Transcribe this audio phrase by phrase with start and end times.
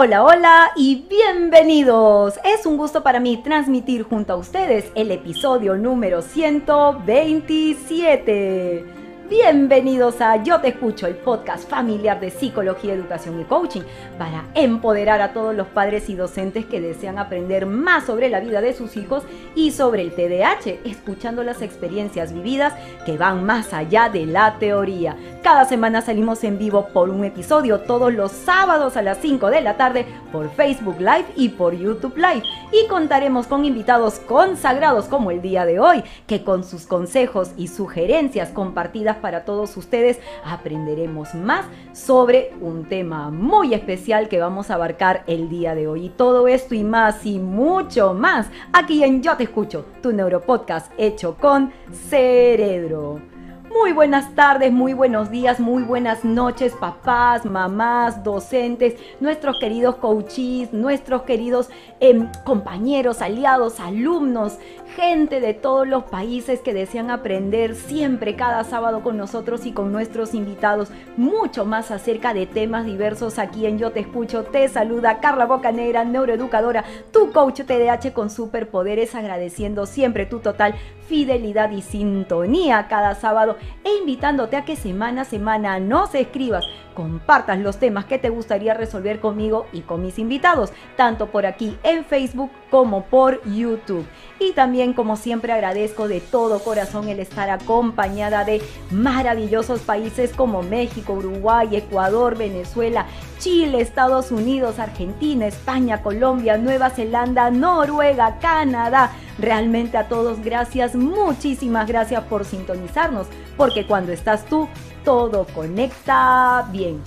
[0.00, 2.38] Hola, hola y bienvenidos.
[2.44, 9.07] Es un gusto para mí transmitir junto a ustedes el episodio número 127.
[9.28, 13.82] Bienvenidos a Yo Te Escucho, el podcast familiar de psicología, educación y coaching
[14.18, 18.62] para empoderar a todos los padres y docentes que desean aprender más sobre la vida
[18.62, 22.72] de sus hijos y sobre el TDAH, escuchando las experiencias vividas
[23.04, 25.14] que van más allá de la teoría.
[25.42, 29.60] Cada semana salimos en vivo por un episodio todos los sábados a las 5 de
[29.60, 32.44] la tarde por Facebook Live y por YouTube Live.
[32.72, 37.68] Y contaremos con invitados consagrados como el día de hoy, que con sus consejos y
[37.68, 44.74] sugerencias compartidas para todos ustedes aprenderemos más sobre un tema muy especial que vamos a
[44.74, 46.06] abarcar el día de hoy.
[46.06, 50.92] Y todo esto y más y mucho más aquí en Yo Te Escucho, tu neuropodcast
[50.98, 51.72] hecho con
[52.08, 53.37] cerebro.
[53.70, 60.72] Muy buenas tardes, muy buenos días, muy buenas noches, papás, mamás, docentes, nuestros queridos coaches,
[60.72, 61.68] nuestros queridos
[62.00, 64.58] em, compañeros, aliados, alumnos,
[64.96, 69.92] gente de todos los países que desean aprender siempre cada sábado con nosotros y con
[69.92, 74.44] nuestros invitados mucho más acerca de temas diversos aquí en Yo Te Escucho.
[74.44, 80.74] Te saluda Carla Bocanera, neuroeducadora, tu coach TDAH con superpoderes, agradeciendo siempre tu total
[81.08, 86.64] fidelidad y sintonía cada sábado e invitándote a que semana a semana nos escribas,
[86.98, 91.78] compartas los temas que te gustaría resolver conmigo y con mis invitados, tanto por aquí
[91.84, 94.04] en Facebook como por YouTube.
[94.40, 100.64] Y también, como siempre, agradezco de todo corazón el estar acompañada de maravillosos países como
[100.64, 103.06] México, Uruguay, Ecuador, Venezuela,
[103.38, 109.12] Chile, Estados Unidos, Argentina, España, Colombia, Nueva Zelanda, Noruega, Canadá.
[109.38, 114.68] Realmente a todos gracias, muchísimas gracias por sintonizarnos, porque cuando estás tú,
[115.04, 117.00] todo conecta bien.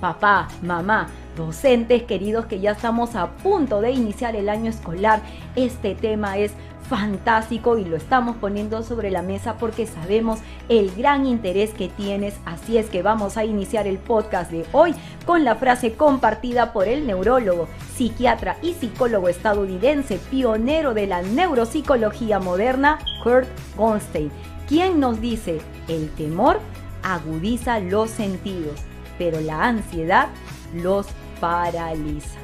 [0.00, 5.22] Papá, mamá, docentes queridos que ya estamos a punto de iniciar el año escolar,
[5.54, 6.52] este tema es
[6.88, 12.34] fantástico y lo estamos poniendo sobre la mesa porque sabemos el gran interés que tienes.
[12.44, 16.88] Así es que vamos a iniciar el podcast de hoy con la frase compartida por
[16.88, 24.30] el neurólogo, psiquiatra y psicólogo estadounidense, pionero de la neuropsicología moderna, Kurt Goldstein,
[24.68, 26.60] quien nos dice, el temor
[27.14, 28.80] agudiza los sentidos,
[29.16, 30.28] pero la ansiedad
[30.74, 31.06] los
[31.40, 32.38] paraliza.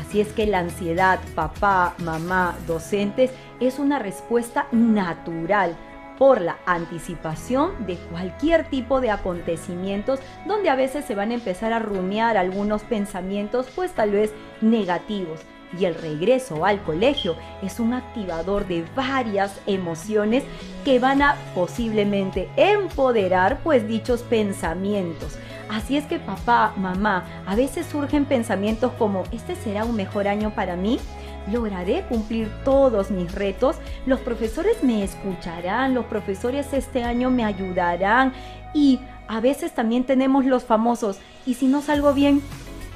[0.00, 3.30] Así es que la ansiedad, papá, mamá, docentes,
[3.60, 5.76] es una respuesta natural
[6.18, 11.72] por la anticipación de cualquier tipo de acontecimientos donde a veces se van a empezar
[11.72, 15.40] a rumiar algunos pensamientos pues tal vez negativos
[15.76, 20.44] y el regreso al colegio es un activador de varias emociones
[20.84, 25.38] que van a posiblemente empoderar pues dichos pensamientos.
[25.68, 30.54] Así es que papá, mamá, a veces surgen pensamientos como, ¿este será un mejor año
[30.54, 30.98] para mí?
[31.52, 33.76] ¿Lograré cumplir todos mis retos?
[34.06, 35.94] ¿Los profesores me escucharán?
[35.94, 38.32] ¿Los profesores este año me ayudarán?
[38.72, 42.42] Y a veces también tenemos los famosos, ¿y si no salgo bien?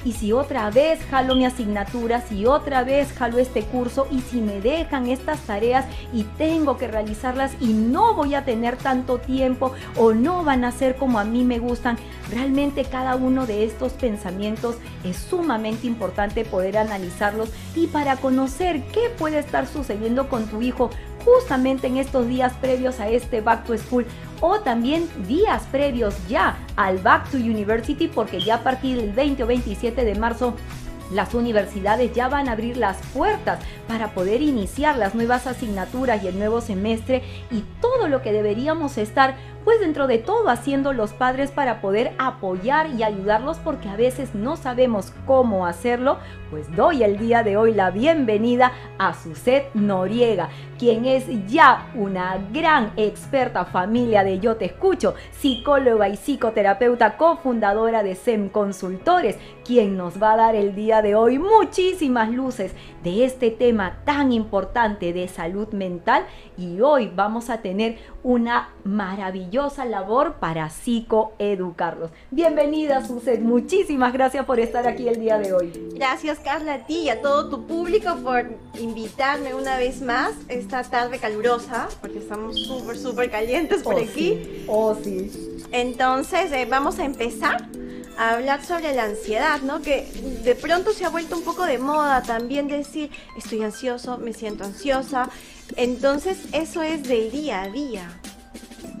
[0.05, 4.41] Y si otra vez jalo mi asignatura, si otra vez jalo este curso y si
[4.41, 9.73] me dejan estas tareas y tengo que realizarlas y no voy a tener tanto tiempo
[9.97, 11.97] o no van a ser como a mí me gustan,
[12.31, 19.09] realmente cada uno de estos pensamientos es sumamente importante poder analizarlos y para conocer qué
[19.17, 20.89] puede estar sucediendo con tu hijo
[21.25, 24.05] justamente en estos días previos a este Back to School
[24.41, 29.43] o también días previos ya al Back to University porque ya a partir del 20
[29.43, 30.55] o 27 de marzo
[31.11, 36.27] las universidades ya van a abrir las puertas para poder iniciar las nuevas asignaturas y
[36.27, 41.13] el nuevo semestre y todo lo que deberíamos estar pues dentro de todo haciendo los
[41.13, 46.17] padres para poder apoyar y ayudarlos porque a veces no sabemos cómo hacerlo,
[46.49, 52.37] pues doy el día de hoy la bienvenida a Suset Noriega, quien es ya una
[52.51, 59.95] gran experta familia de Yo Te Escucho, psicóloga y psicoterapeuta cofundadora de SEM Consultores, quien
[59.95, 65.13] nos va a dar el día de hoy muchísimas luces de este tema tan importante
[65.13, 66.25] de salud mental.
[66.57, 72.09] Y hoy vamos a tener una maravillosa labor para psicoeducarlos.
[72.31, 75.71] Bienvenida Suset, muchísimas gracias por estar aquí el día de hoy.
[75.93, 78.45] Gracias Carla a ti y a todo tu público por
[78.79, 84.07] invitarme una vez más esta tarde calurosa, porque estamos súper, súper calientes por Oh, aquí.
[84.15, 84.65] sí.
[84.67, 85.31] Oh, sí.
[85.71, 87.67] Entonces eh, vamos a empezar
[88.17, 89.81] a hablar sobre la ansiedad, ¿no?
[89.83, 90.07] Que
[90.43, 94.63] de pronto se ha vuelto un poco de moda también decir, estoy ansioso, me siento
[94.63, 95.29] ansiosa.
[95.75, 98.19] Entonces eso es del día a día.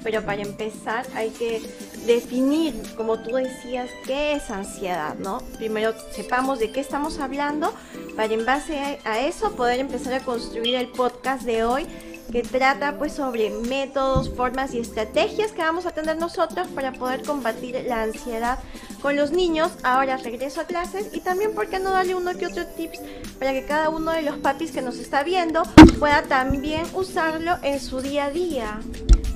[0.03, 1.61] Pero para empezar hay que
[2.05, 5.39] definir, como tú decías, qué es ansiedad, ¿no?
[5.57, 7.73] Primero sepamos de qué estamos hablando
[8.15, 11.87] para en base a eso poder empezar a construir el podcast de hoy
[12.31, 17.21] que trata pues sobre métodos, formas y estrategias que vamos a tener nosotros para poder
[17.23, 18.59] combatir la ansiedad
[19.01, 19.71] con los niños.
[19.83, 22.99] Ahora regreso a clases y también, ¿por qué no darle uno que otro tips
[23.37, 25.63] para que cada uno de los papis que nos está viendo
[25.99, 28.79] pueda también usarlo en su día a día?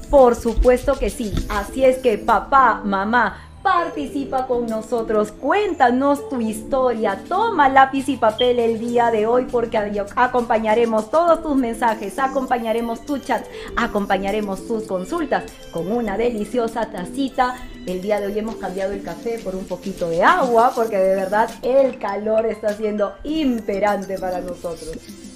[0.10, 1.34] Por supuesto que sí.
[1.50, 8.60] Así es que papá, mamá, participa con nosotros, cuéntanos tu historia, toma lápiz y papel
[8.60, 9.78] el día de hoy porque
[10.16, 13.46] acompañaremos todos tus mensajes, acompañaremos tu chat,
[13.76, 17.56] acompañaremos tus consultas con una deliciosa tacita.
[17.86, 21.16] El día de hoy hemos cambiado el café por un poquito de agua porque de
[21.16, 25.27] verdad el calor está siendo imperante para nosotros.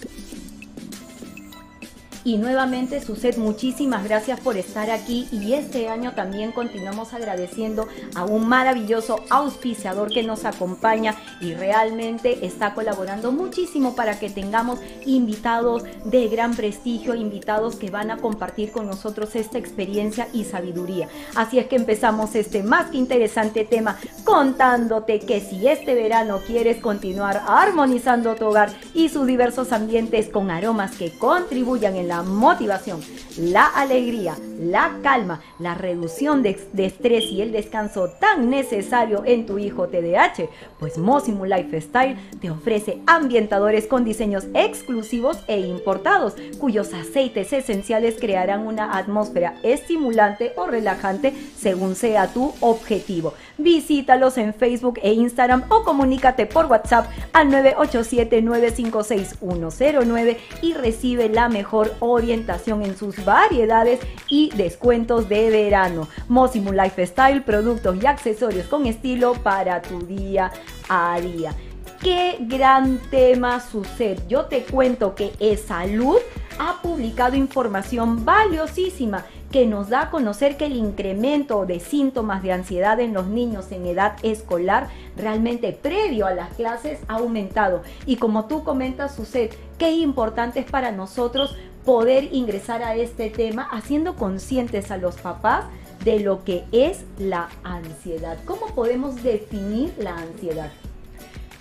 [2.23, 5.27] Y nuevamente, Suset, muchísimas gracias por estar aquí.
[5.31, 12.45] Y este año también continuamos agradeciendo a un maravilloso auspiciador que nos acompaña y realmente
[12.45, 18.71] está colaborando muchísimo para que tengamos invitados de gran prestigio, invitados que van a compartir
[18.71, 21.07] con nosotros esta experiencia y sabiduría.
[21.35, 26.77] Así es que empezamos este más que interesante tema contándote que si este verano quieres
[26.77, 32.99] continuar armonizando tu hogar y sus diversos ambientes con aromas que contribuyan en la motivación,
[33.37, 39.57] la alegría, la calma, la reducción de, estrés y el descanso tan necesario en tu
[39.57, 40.49] hijo TDAH,
[40.79, 48.67] pues Mosimu Lifestyle te ofrece ambientadores con diseños exclusivos e importados, cuyos aceites esenciales crearán
[48.67, 53.33] una atmósfera estimulante o relajante según sea tu objetivo.
[53.57, 61.95] Visítalos en Facebook e Instagram o comunícate por WhatsApp al 987-956-109 y recibe la mejor
[61.99, 63.99] orientación en sus variedades
[64.29, 66.07] y descuentos de verano.
[66.27, 70.51] Mosimu Lifestyle, productos y accesorios con estilo para tu día
[70.89, 71.53] a día.
[72.01, 74.17] Qué gran tema sucede.
[74.27, 76.17] Yo te cuento que es salud
[76.59, 82.53] ha publicado información valiosísima que nos da a conocer que el incremento de síntomas de
[82.53, 84.87] ansiedad en los niños en edad escolar
[85.17, 87.83] realmente previo a las clases ha aumentado.
[88.05, 91.55] Y como tú comentas, Suset, qué importante es para nosotros
[91.85, 95.65] poder ingresar a este tema haciendo conscientes a los papás
[96.03, 98.37] de lo que es la ansiedad.
[98.45, 100.71] ¿Cómo podemos definir la ansiedad?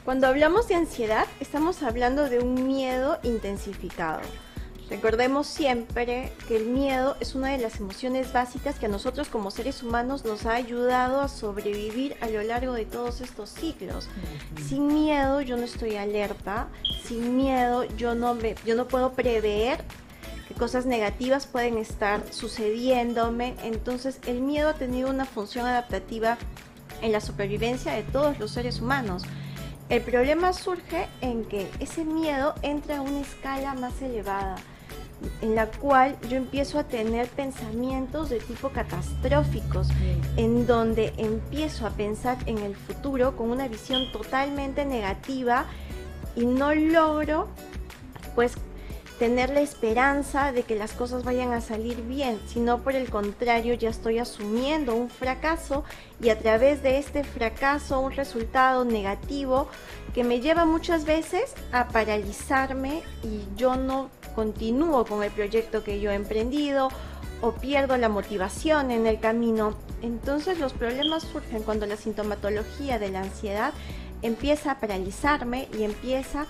[0.04, 4.20] Cuando hablamos de ansiedad, estamos hablando de un miedo intensificado
[4.90, 9.52] Recordemos siempre que el miedo es una de las emociones básicas que a nosotros como
[9.52, 14.08] seres humanos nos ha ayudado a sobrevivir a lo largo de todos estos ciclos.
[14.68, 16.66] Sin miedo yo no estoy alerta,
[17.04, 19.84] sin miedo yo no, me, yo no puedo prever
[20.50, 23.54] que cosas negativas pueden estar sucediéndome.
[23.62, 26.38] Entonces el miedo ha tenido una función adaptativa
[27.02, 29.22] en la supervivencia de todos los seres humanos.
[29.88, 34.56] El problema surge en que ese miedo entra a una escala más elevada
[35.40, 39.88] en la cual yo empiezo a tener pensamientos de tipo catastróficos,
[40.36, 45.66] en donde empiezo a pensar en el futuro con una visión totalmente negativa
[46.34, 47.48] y no logro
[48.34, 48.54] pues
[49.20, 53.74] tener la esperanza de que las cosas vayan a salir bien, sino por el contrario
[53.74, 55.84] ya estoy asumiendo un fracaso
[56.22, 59.68] y a través de este fracaso un resultado negativo
[60.14, 66.00] que me lleva muchas veces a paralizarme y yo no continúo con el proyecto que
[66.00, 66.88] yo he emprendido
[67.42, 69.74] o pierdo la motivación en el camino.
[70.00, 73.74] Entonces los problemas surgen cuando la sintomatología de la ansiedad
[74.22, 76.46] empieza a paralizarme y empieza a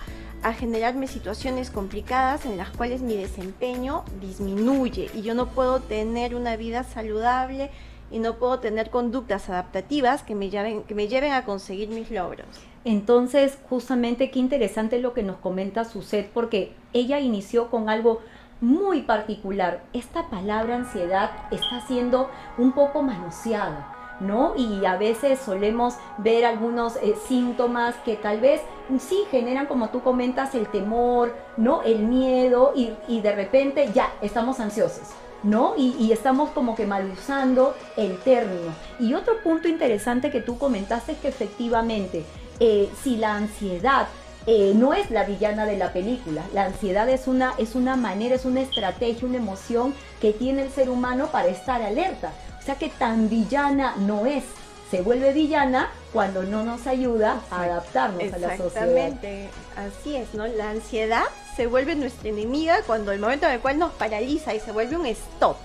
[0.53, 6.55] generarme situaciones complicadas en las cuales mi desempeño disminuye y yo no puedo tener una
[6.55, 7.69] vida saludable
[8.09, 12.11] y no puedo tener conductas adaptativas que me lleven, que me lleven a conseguir mis
[12.11, 12.47] logros.
[12.83, 18.21] Entonces, justamente qué interesante lo que nos comenta Suset, porque ella inició con algo
[18.59, 19.83] muy particular.
[19.93, 24.00] Esta palabra ansiedad está siendo un poco manoseada.
[24.21, 24.53] ¿No?
[24.55, 28.61] Y a veces solemos ver algunos eh, síntomas que tal vez
[28.99, 31.81] sí generan, como tú comentas, el temor, ¿no?
[31.83, 35.09] El miedo y, y de repente ya estamos ansiosos.
[35.43, 35.73] ¿no?
[35.77, 38.73] Y, estamos como que mal usando el término.
[38.99, 42.25] Y otro punto interesante que tú comentaste es que efectivamente,
[42.59, 44.07] eh, si la ansiedad
[44.45, 48.35] eh, no es la villana de la película, la ansiedad es una, es una manera,
[48.35, 52.31] es una estrategia, una emoción que tiene el ser humano para estar alerta.
[52.61, 54.43] O sea que tan villana no es.
[54.91, 58.67] Se vuelve villana cuando no nos ayuda a adaptarnos a la sociedad.
[58.67, 60.45] Exactamente, así es, ¿no?
[60.47, 61.23] La ansiedad
[61.55, 64.97] se vuelve nuestra enemiga cuando el momento en el cual nos paraliza y se vuelve
[64.97, 65.57] un stop.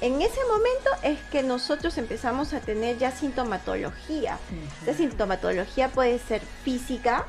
[0.00, 4.38] en ese momento es que nosotros empezamos a tener ya sintomatología.
[4.86, 7.26] La sintomatología puede ser física.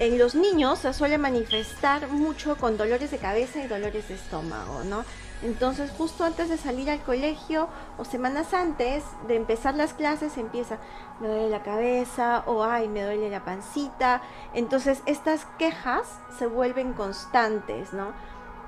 [0.00, 4.82] En los niños se suele manifestar mucho con dolores de cabeza y dolores de estómago,
[4.84, 5.04] ¿no?
[5.42, 10.78] Entonces, justo antes de salir al colegio o semanas antes de empezar las clases, empieza,
[11.20, 14.22] me duele la cabeza o ay, me duele la pancita.
[14.54, 16.06] Entonces, estas quejas
[16.38, 18.14] se vuelven constantes, ¿no?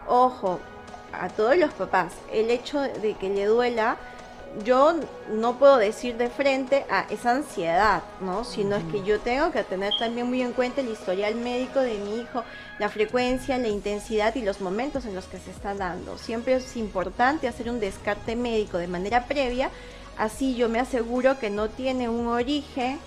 [0.06, 0.60] Ojo,
[1.14, 3.96] a todos los papás, el hecho de que le duela
[4.64, 4.94] yo
[5.30, 8.44] no puedo decir de frente a esa ansiedad, ¿no?
[8.44, 11.98] Sino es que yo tengo que tener también muy en cuenta el historial médico de
[11.98, 12.44] mi hijo,
[12.78, 16.18] la frecuencia, la intensidad y los momentos en los que se está dando.
[16.18, 19.70] Siempre es importante hacer un descarte médico de manera previa,
[20.18, 22.98] así yo me aseguro que no tiene un origen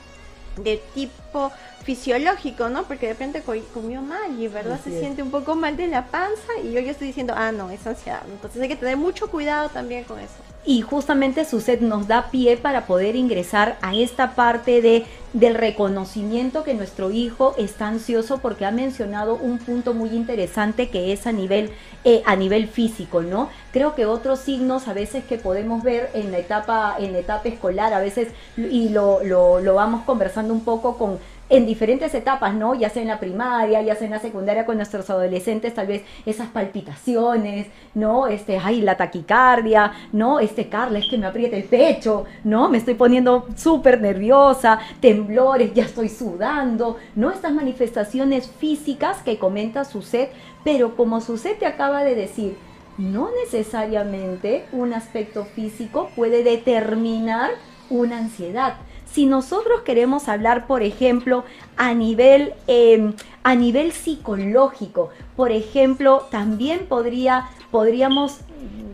[0.58, 1.52] de tipo
[1.84, 2.84] fisiológico, ¿no?
[2.84, 4.80] Porque de repente comió mal y, ¿verdad?
[4.84, 7.70] se siente un poco mal de la panza y yo ya estoy diciendo, ah, no,
[7.70, 8.24] es ansiedad.
[8.28, 10.55] Entonces hay que tener mucho cuidado también con eso.
[10.66, 15.06] Y justamente su set nos da pie para poder ingresar a esta parte de
[15.36, 21.12] del reconocimiento que nuestro hijo está ansioso porque ha mencionado un punto muy interesante que
[21.12, 21.72] es a nivel
[22.06, 23.50] eh, a nivel físico, ¿no?
[23.74, 27.50] Creo que otros signos a veces que podemos ver en la etapa en la etapa
[27.50, 32.56] escolar a veces y lo, lo, lo vamos conversando un poco con en diferentes etapas,
[32.56, 32.74] ¿no?
[32.74, 36.04] Ya sea en la primaria, ya sea en la secundaria con nuestros adolescentes, tal vez
[36.26, 38.28] esas palpitaciones, ¿no?
[38.28, 40.40] Este, ay, la taquicardia, ¿no?
[40.40, 42.70] Este, Carla, es que me aprieta el pecho, ¿no?
[42.70, 47.30] Me estoy poniendo súper nerviosa, temblores, ya estoy sudando, ¿no?
[47.30, 50.32] Estas manifestaciones físicas que comenta Suset,
[50.64, 52.58] pero como Suset te acaba de decir,
[52.98, 57.52] no necesariamente un aspecto físico puede determinar
[57.90, 58.76] una ansiedad
[59.16, 61.46] si nosotros queremos hablar, por ejemplo,
[61.78, 68.42] a nivel, em, a nivel psicológico, por ejemplo, también podría, podríamos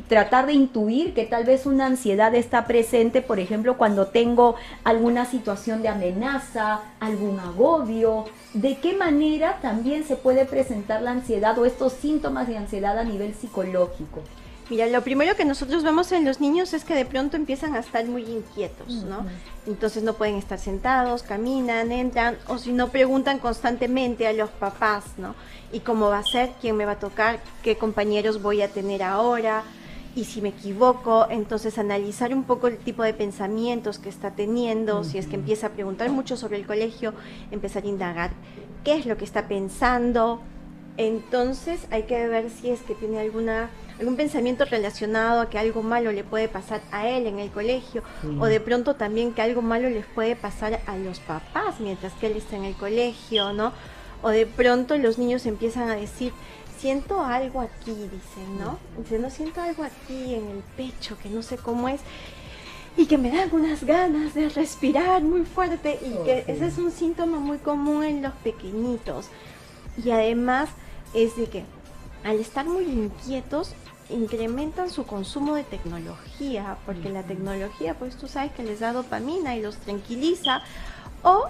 [0.08, 5.26] tratar de intuir que tal vez una ansiedad está presente, por ejemplo, cuando tengo alguna
[5.26, 11.66] situación de amenaza, algún agobio, de qué manera también se puede presentar la ansiedad o
[11.66, 14.22] estos síntomas de ansiedad a nivel psicológico.
[14.72, 17.80] Mira, lo primero que nosotros vemos en los niños es que de pronto empiezan a
[17.80, 19.26] estar muy inquietos, ¿no?
[19.68, 25.04] Entonces no pueden estar sentados, caminan, entran, o si no preguntan constantemente a los papás,
[25.18, 25.36] ¿no?
[25.74, 26.54] ¿Y cómo va a ser?
[26.62, 27.42] ¿Quién me va a tocar?
[27.64, 29.64] ¿Qué compañeros voy a tener ahora?
[30.16, 35.04] Y si me equivoco, entonces analizar un poco el tipo de pensamientos que está teniendo,
[35.04, 37.14] si es que empieza a preguntar mucho sobre el colegio,
[37.52, 38.32] empezar a indagar
[38.86, 40.40] qué es lo que está pensando.
[40.96, 43.70] Entonces hay que ver si es que tiene alguna
[44.02, 48.02] algún pensamiento relacionado a que algo malo le puede pasar a él en el colegio
[48.40, 52.26] o de pronto también que algo malo les puede pasar a los papás mientras que
[52.26, 53.74] él está en el colegio, ¿no?
[54.24, 56.34] O de pronto los niños empiezan a decir,
[56.80, 58.80] siento algo aquí, dicen, ¿no?
[58.98, 62.02] Dicen, no siento algo aquí en el pecho que no sé cómo es
[62.98, 66.92] y que me da algunas ganas de respirar muy fuerte y que ese es un
[66.92, 69.28] síntoma muy común en los pequeñitos.
[70.04, 70.70] Y además
[71.14, 71.64] es de que
[72.24, 73.76] al estar muy inquietos
[74.12, 79.56] incrementan su consumo de tecnología, porque la tecnología, pues tú sabes que les da dopamina
[79.56, 80.62] y los tranquiliza,
[81.24, 81.46] o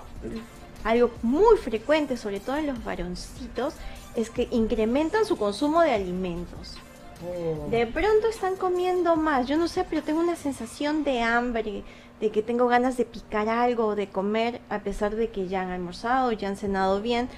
[0.84, 3.74] algo muy frecuente, sobre todo en los varoncitos,
[4.15, 6.77] es que incrementan su consumo de alimentos.
[7.24, 7.70] Oh.
[7.70, 11.84] De pronto están comiendo más, yo no sé, pero tengo una sensación de hambre,
[12.20, 15.72] de que tengo ganas de picar algo, de comer, a pesar de que ya han
[15.72, 17.30] almorzado, ya han cenado bien,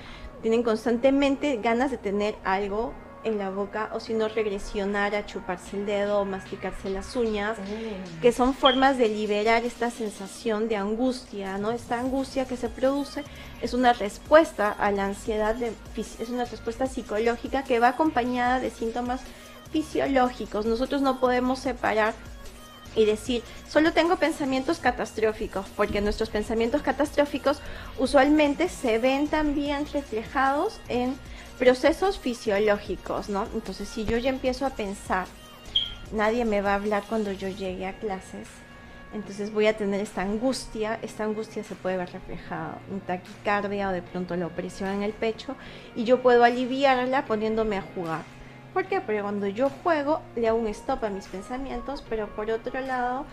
[0.41, 5.77] tienen constantemente ganas de tener algo en la boca o si no regresionar a chuparse
[5.77, 8.21] el dedo o masticarse las uñas, oh.
[8.21, 11.71] que son formas de liberar esta sensación de angustia, ¿no?
[11.71, 13.23] Esta angustia que se produce
[13.61, 18.69] es una respuesta a la ansiedad, de, es una respuesta psicológica que va acompañada de
[18.69, 19.21] síntomas
[19.71, 20.65] fisiológicos.
[20.65, 22.13] Nosotros no podemos separar
[22.95, 27.59] y decir, solo tengo pensamientos catastróficos, porque nuestros pensamientos catastróficos
[27.97, 31.17] usualmente se ven también reflejados en
[31.59, 33.47] procesos fisiológicos, ¿no?
[33.53, 35.27] Entonces, si yo ya empiezo a pensar,
[36.11, 38.47] nadie me va a hablar cuando yo llegue a clases,
[39.13, 43.91] entonces voy a tener esta angustia, esta angustia se puede ver reflejada en taquicardia o
[43.91, 45.55] de pronto la opresión en el pecho
[45.95, 48.23] y yo puedo aliviarla poniéndome a jugar.
[48.73, 49.01] ¿Por qué?
[49.01, 53.25] Porque cuando yo juego le hago un stop a mis pensamientos, pero por otro lado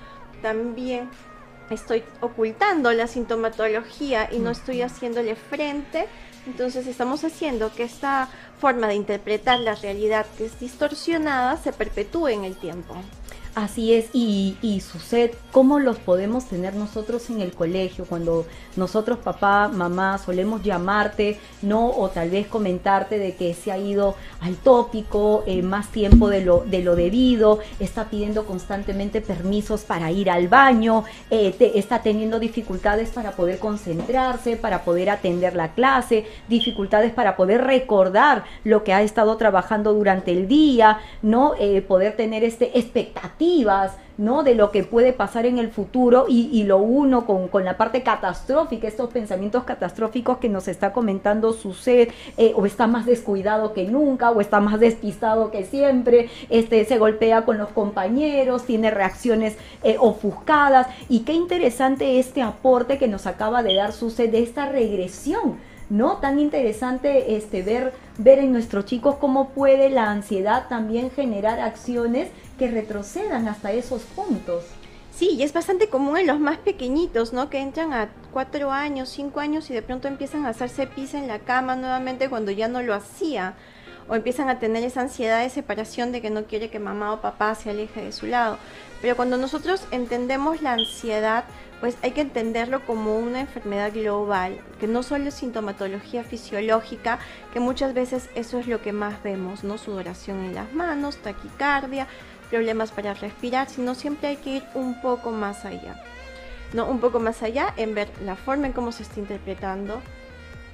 [0.43, 1.09] también
[1.71, 6.07] estoy ocultando la sintomatología y no estoy haciéndole frente
[6.47, 12.29] entonces estamos haciendo que esta forma de interpretar la realidad que es distorsionada se perpetúe
[12.29, 12.95] en el tiempo.
[13.57, 18.05] Así es, y, y sucede, ¿cómo los podemos tener nosotros en el colegio?
[18.05, 21.91] Cuando nosotros, papá, mamá, solemos llamarte, ¿no?
[21.91, 26.45] O tal vez comentarte de que se ha ido al tópico eh, más tiempo de
[26.45, 32.39] lo, de lo debido, está pidiendo constantemente permisos para ir al baño, eh, está teniendo
[32.39, 38.93] dificultades para poder concentrarse, para poder atender la clase, dificultades para poder recordar lo que
[38.93, 41.55] ha estado trabajando durante el día, ¿no?
[41.59, 42.79] Eh, poder tener este
[44.19, 44.43] ¿no?
[44.43, 48.87] De lo que puede pasar en el futuro y, lo uno con, la parte catastrófica,
[48.87, 53.85] estos pensamientos catastróficos que nos está comentando su ser, eh, o está más descuidado que
[53.85, 59.57] nunca, o está más despistado que siempre, este, se golpea con los compañeros, tiene reacciones
[59.83, 64.67] eh, ofuscadas, y qué interesante este aporte que nos acaba de dar su de esta
[64.67, 65.57] regresión
[65.91, 66.19] ¿no?
[66.19, 72.29] Tan interesante este, ver, ver en nuestros chicos cómo puede la ansiedad también generar acciones
[72.61, 74.65] que retrocedan hasta esos puntos.
[75.11, 77.49] Sí, y es bastante común en los más pequeñitos, ¿no?
[77.49, 81.27] Que entran a cuatro años, cinco años y de pronto empiezan a hacerse pis en
[81.27, 83.55] la cama nuevamente cuando ya no lo hacía.
[84.09, 87.23] O empiezan a tener esa ansiedad de separación de que no quiere que mamá o
[87.23, 88.59] papá se aleje de su lado.
[89.01, 91.45] Pero cuando nosotros entendemos la ansiedad,
[91.81, 97.21] pues hay que entenderlo como una enfermedad global, que no solo es sintomatología fisiológica,
[97.55, 99.79] que muchas veces eso es lo que más vemos, ¿no?
[99.79, 102.07] Sudoración en las manos, taquicardia,
[102.51, 106.03] problemas para respirar, sino siempre hay que ir un poco más allá.
[106.73, 106.87] ¿no?
[106.87, 110.01] Un poco más allá en ver la forma en cómo se está interpretando,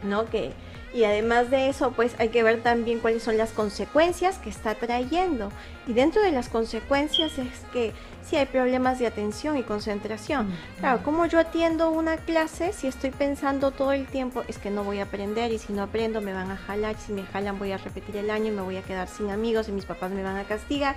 [0.02, 0.26] ¿no?
[0.26, 0.52] Que
[0.94, 4.74] y además de eso, pues hay que ver también cuáles son las consecuencias que está
[4.74, 5.50] trayendo.
[5.86, 7.92] Y dentro de las consecuencias es que
[8.28, 10.52] si hay problemas de atención y concentración.
[10.80, 14.82] Claro, como yo atiendo una clase si estoy pensando todo el tiempo es que no
[14.82, 17.70] voy a aprender y si no aprendo me van a jalar, si me jalan voy
[17.70, 20.24] a repetir el año y me voy a quedar sin amigos y mis papás me
[20.24, 20.96] van a castigar.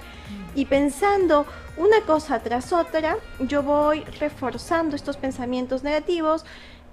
[0.56, 1.46] Y pensando
[1.78, 6.46] una cosa tras otra, yo voy reforzando estos pensamientos negativos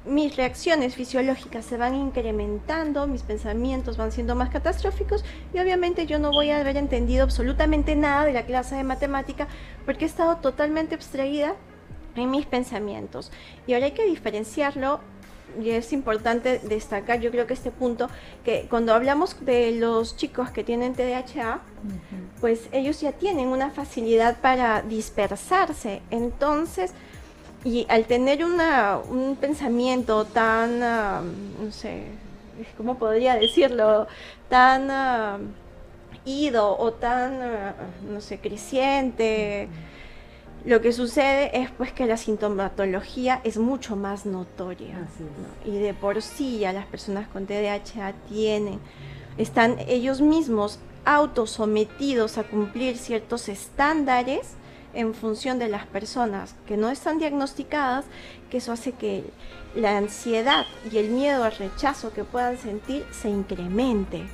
[0.07, 6.19] mis reacciones fisiológicas se van incrementando, mis pensamientos van siendo más catastróficos y obviamente yo
[6.19, 9.49] no voy a haber entendido absolutamente nada de la clase de matemática
[9.85, 11.55] porque he estado totalmente abstraída
[12.15, 13.31] en mis pensamientos.
[13.67, 15.01] Y ahora hay que diferenciarlo
[15.61, 18.09] y es importante destacar, yo creo que este punto,
[18.45, 21.61] que cuando hablamos de los chicos que tienen TDAH,
[22.40, 26.03] pues ellos ya tienen una facilidad para dispersarse.
[26.11, 26.92] Entonces,
[27.66, 31.20] y al tener una, un pensamiento tan, ah,
[31.61, 32.05] no sé,
[32.76, 34.07] ¿cómo podría decirlo?
[34.48, 35.44] Tan uh,
[36.24, 37.74] ido o tan, ah,
[38.09, 39.68] no sé, creciente,
[40.64, 45.09] lo que sucede es pues que la sintomatología es mucho más notoria.
[45.64, 48.79] Y de por sí ya las personas con TDAH tienen,
[49.38, 54.55] están ellos mismos autosometidos a cumplir ciertos estándares
[54.96, 58.06] en función de las personas que no están diagnosticadas,
[58.50, 59.24] que eso hace que
[59.74, 64.26] la ansiedad y el miedo al rechazo que puedan sentir se incremente.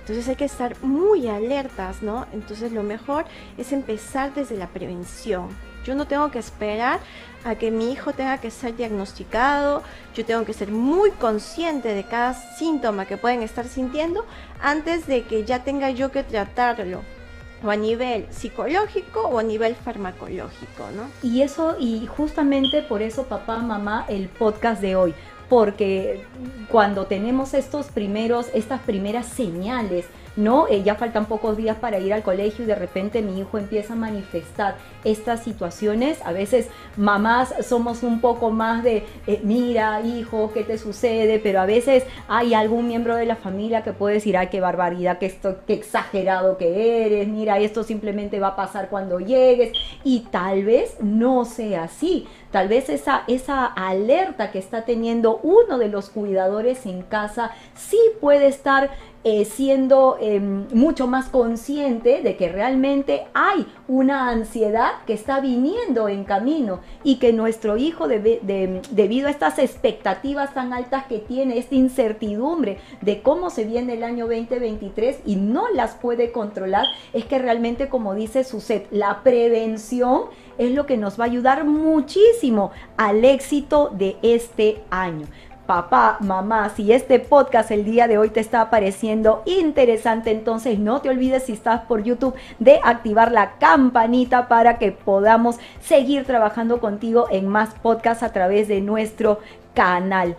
[0.00, 2.26] Entonces hay que estar muy alertas, ¿no?
[2.32, 3.26] Entonces lo mejor
[3.58, 5.48] es empezar desde la prevención.
[5.84, 7.00] Yo no tengo que esperar
[7.44, 9.82] a que mi hijo tenga que ser diagnosticado,
[10.14, 14.24] yo tengo que ser muy consciente de cada síntoma que pueden estar sintiendo
[14.60, 17.02] antes de que ya tenga yo que tratarlo
[17.62, 21.10] o a nivel psicológico o a nivel farmacológico, ¿no?
[21.22, 25.14] Y eso, y justamente por eso, papá, mamá, el podcast de hoy,
[25.48, 26.24] porque
[26.68, 30.68] cuando tenemos estos primeros, estas primeras señales ¿no?
[30.68, 33.94] Eh, ya faltan pocos días para ir al colegio y de repente mi hijo empieza
[33.94, 36.20] a manifestar estas situaciones.
[36.24, 41.38] A veces mamás somos un poco más de, eh, mira, hijo, ¿qué te sucede?
[41.38, 45.18] Pero a veces hay algún miembro de la familia que puede decir, ay, qué barbaridad,
[45.18, 49.72] qué, esto, qué exagerado que eres, mira, esto simplemente va a pasar cuando llegues.
[50.04, 52.26] Y tal vez no sea así.
[52.50, 57.98] Tal vez esa, esa alerta que está teniendo uno de los cuidadores en casa sí
[58.20, 58.90] puede estar
[59.22, 66.08] eh, siendo em, mucho más consciente de que realmente hay una ansiedad que está viniendo
[66.08, 71.74] en camino y que nuestro hijo, debido a estas expectativas tan altas que tiene, esta
[71.74, 77.38] incertidumbre de cómo se viene el año 2023 y no las puede controlar, es que
[77.38, 80.24] realmente, como dice Suset, la prevención
[80.56, 85.26] es lo que nos va a ayudar muchísimo al éxito de este año
[85.70, 91.00] papá, mamá, si este podcast el día de hoy te está pareciendo interesante, entonces no
[91.00, 96.80] te olvides si estás por YouTube de activar la campanita para que podamos seguir trabajando
[96.80, 99.38] contigo en más podcasts a través de nuestro
[99.72, 100.36] canal.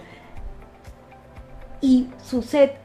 [1.80, 2.81] Y sucede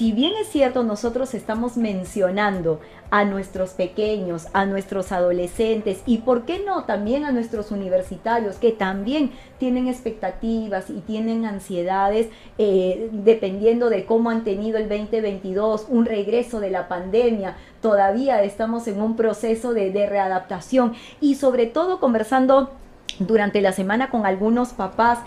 [0.00, 6.46] si bien es cierto, nosotros estamos mencionando a nuestros pequeños, a nuestros adolescentes y, ¿por
[6.46, 13.90] qué no?, también a nuestros universitarios que también tienen expectativas y tienen ansiedades eh, dependiendo
[13.90, 19.16] de cómo han tenido el 2022, un regreso de la pandemia, todavía estamos en un
[19.16, 22.70] proceso de, de readaptación y sobre todo conversando
[23.18, 25.18] durante la semana con algunos papás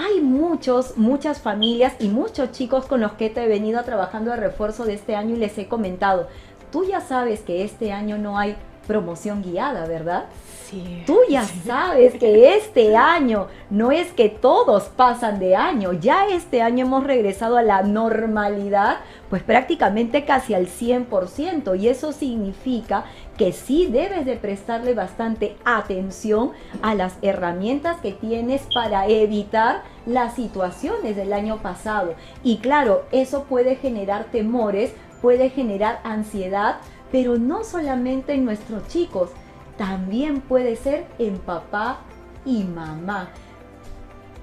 [0.00, 4.38] hay muchos, muchas familias y muchos chicos con los que te he venido trabajando de
[4.38, 6.28] refuerzo de este año y les he comentado,
[6.72, 10.24] tú ya sabes que este año no hay promoción guiada, ¿verdad?
[10.68, 11.02] Sí.
[11.06, 16.62] Tú ya sabes que este año no es que todos pasan de año, ya este
[16.62, 23.04] año hemos regresado a la normalidad, pues prácticamente casi al 100%, y eso significa
[23.40, 26.50] que sí debes de prestarle bastante atención
[26.82, 32.16] a las herramientas que tienes para evitar las situaciones del año pasado.
[32.44, 39.30] Y claro, eso puede generar temores, puede generar ansiedad, pero no solamente en nuestros chicos,
[39.78, 42.00] también puede ser en papá
[42.44, 43.30] y mamá.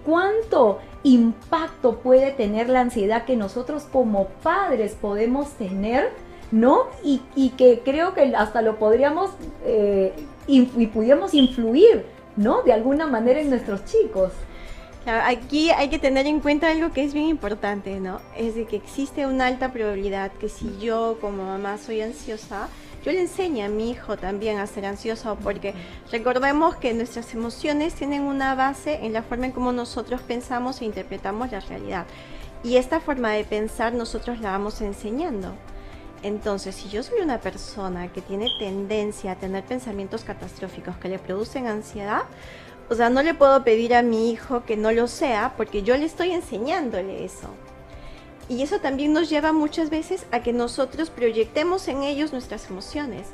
[0.07, 6.09] ¿Cuánto impacto puede tener la ansiedad que nosotros como padres podemos tener?
[6.51, 6.87] ¿No?
[7.03, 9.31] Y, que creo que hasta lo podríamos
[9.65, 10.13] eh,
[10.47, 12.05] y pudiéramos influir,
[12.37, 12.61] ¿no?
[12.63, 14.31] De alguna manera en nuestros chicos.
[15.05, 18.21] aquí hay que tener en cuenta algo que es bien importante, ¿no?
[18.37, 22.69] Es de que existe una alta probabilidad que si yo como mamá soy ansiosa,
[23.03, 25.73] yo le enseño a mi hijo también a ser ansioso porque
[26.11, 30.85] recordemos que nuestras emociones tienen una base en la forma en cómo nosotros pensamos e
[30.85, 32.05] interpretamos la realidad.
[32.63, 35.53] Y esta forma de pensar nosotros la vamos enseñando.
[36.27, 41.19] Entonces, si yo soy una persona que tiene tendencia a tener pensamientos catastróficos que le
[41.19, 42.23] producen ansiedad,
[42.89, 45.95] o sea, no le puedo pedir a mi hijo que no lo sea porque yo
[45.95, 47.47] le estoy enseñándole eso.
[48.49, 53.27] Y eso también nos lleva muchas veces a que nosotros proyectemos en ellos nuestras emociones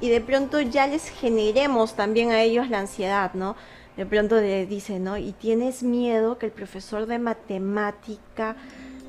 [0.00, 3.54] y de pronto ya les generemos también a ellos la ansiedad, ¿no?
[3.96, 5.16] De pronto le dicen, ¿no?
[5.16, 8.56] Y tienes miedo que el profesor de matemática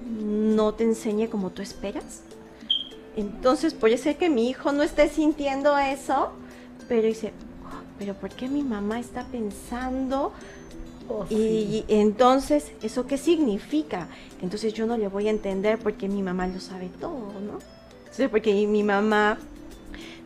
[0.05, 2.21] no te enseñe como tú esperas.
[3.15, 6.31] Entonces puede ser que mi hijo no esté sintiendo eso,
[6.87, 7.33] pero dice,
[7.65, 10.31] oh, pero ¿por qué mi mamá está pensando?
[11.09, 14.07] Oh, y, entonces, ¿eso qué significa?
[14.41, 17.59] Entonces yo no le voy a entender porque mi mamá lo sabe todo, ¿no?
[17.99, 19.37] Entonces, porque mi mamá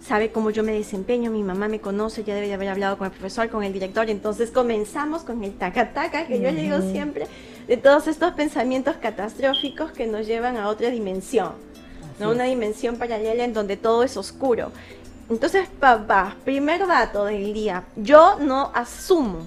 [0.05, 3.05] sabe cómo yo me desempeño, mi mamá me conoce, ya debe de haber hablado con
[3.05, 7.25] el profesor, con el director, entonces comenzamos con el taca-taca, que yo le digo siempre,
[7.67, 11.53] de todos estos pensamientos catastróficos que nos llevan a otra dimensión.
[12.19, 12.31] ¿No?
[12.31, 14.71] Una dimensión paralela en donde todo es oscuro.
[15.29, 19.39] Entonces, papá, primer dato del día, yo no asumo.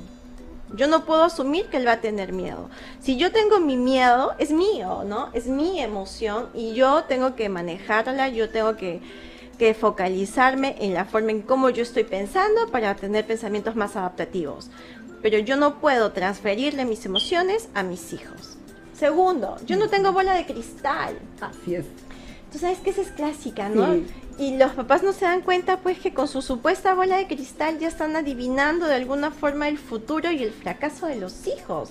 [0.75, 2.69] Yo no puedo asumir que él va a tener miedo.
[3.01, 5.31] Si yo tengo mi miedo, es mío, ¿no?
[5.33, 9.01] Es mi emoción y yo tengo que manejarla, yo tengo que,
[9.59, 14.69] que focalizarme en la forma en cómo yo estoy pensando para tener pensamientos más adaptativos.
[15.23, 18.59] Pero yo no puedo transferirle mis emociones a mis hijos.
[18.93, 21.19] Segundo, yo no tengo bola de cristal.
[21.41, 21.87] Así es
[22.53, 23.97] tú sabes que esa es clásica, ¿no?
[24.39, 27.79] Y los papás no se dan cuenta pues que con su supuesta bola de cristal
[27.79, 31.91] ya están adivinando de alguna forma el futuro y el fracaso de los hijos.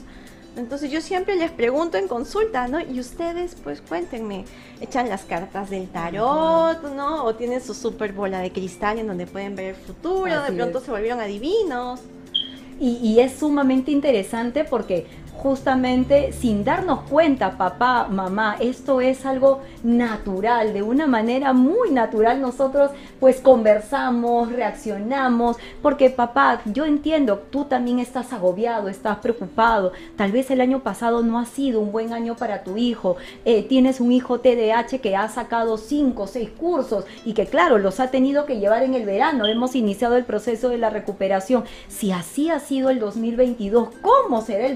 [0.55, 2.79] Entonces yo siempre les pregunto en consulta, ¿no?
[2.79, 4.45] Y ustedes, pues cuéntenme,
[4.81, 7.25] echan las cartas del tarot, ¿no?
[7.25, 10.79] O tienen su super bola de cristal en donde pueden ver el futuro, de pronto
[10.79, 11.99] se volvieron adivinos.
[12.79, 19.61] Y, y, es sumamente interesante porque justamente sin darnos cuenta, papá, mamá, esto es algo
[19.83, 27.65] natural, de una manera muy natural nosotros pues conversamos, reaccionamos, porque papá, yo entiendo, tú
[27.65, 32.13] también estás agobiado, estás preocupado, tal vez el año pasado no ha sido un buen
[32.13, 36.49] año para tu hijo, eh, tienes un hijo TDAH que ha sacado cinco o seis
[36.49, 40.25] cursos y que claro, los ha tenido que llevar en el verano, hemos iniciado el
[40.25, 44.75] proceso de la recuperación, si así ha sido el 2022, ¿cómo será el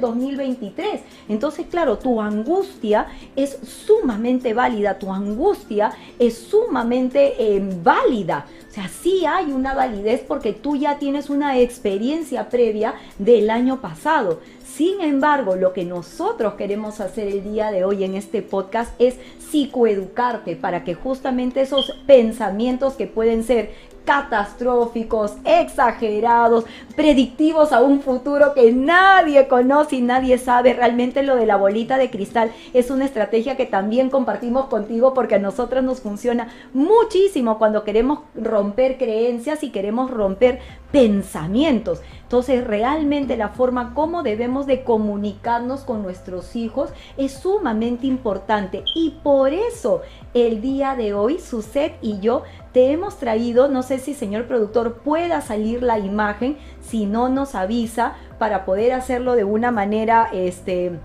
[0.52, 1.02] 2023?
[1.30, 8.46] Entonces, claro, tu angustia es sumamente válida, tu angustia es sumamente eh, válida.
[8.70, 13.82] O sea, sí hay una validez porque tú ya tienes una experiencia previa del año
[13.82, 14.40] pasado.
[14.64, 19.18] Sin embargo, lo que nosotros queremos hacer el día de hoy en este podcast es
[19.38, 23.72] psicoeducarte para que justamente esos pensamientos que pueden ser
[24.06, 30.74] catastróficos, exagerados, predictivos a un futuro que nadie conoce y nadie sabe.
[30.74, 35.36] Realmente lo de la bolita de cristal es una estrategia que también compartimos contigo porque
[35.36, 40.60] a nosotros nos funciona muchísimo cuando queremos romper creencias y queremos romper
[40.92, 42.02] pensamientos.
[42.24, 49.18] Entonces, realmente la forma como debemos de comunicarnos con nuestros hijos es sumamente importante y
[49.24, 50.02] por eso
[50.34, 55.00] el día de hoy, Suset y yo te hemos traído, no sé si señor productor
[55.02, 61.00] pueda salir la imagen, si no nos avisa para poder hacerlo de una manera este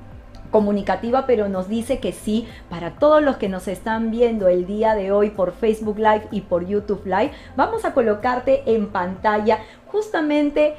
[0.56, 4.94] comunicativa, pero nos dice que sí, para todos los que nos están viendo el día
[4.94, 10.76] de hoy por Facebook Live y por YouTube Live, vamos a colocarte en pantalla justamente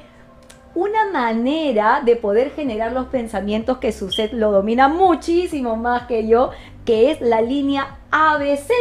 [0.73, 6.49] una manera de poder generar los pensamientos que Suset lo domina muchísimo más que yo,
[6.83, 8.71] que es la línea ABC.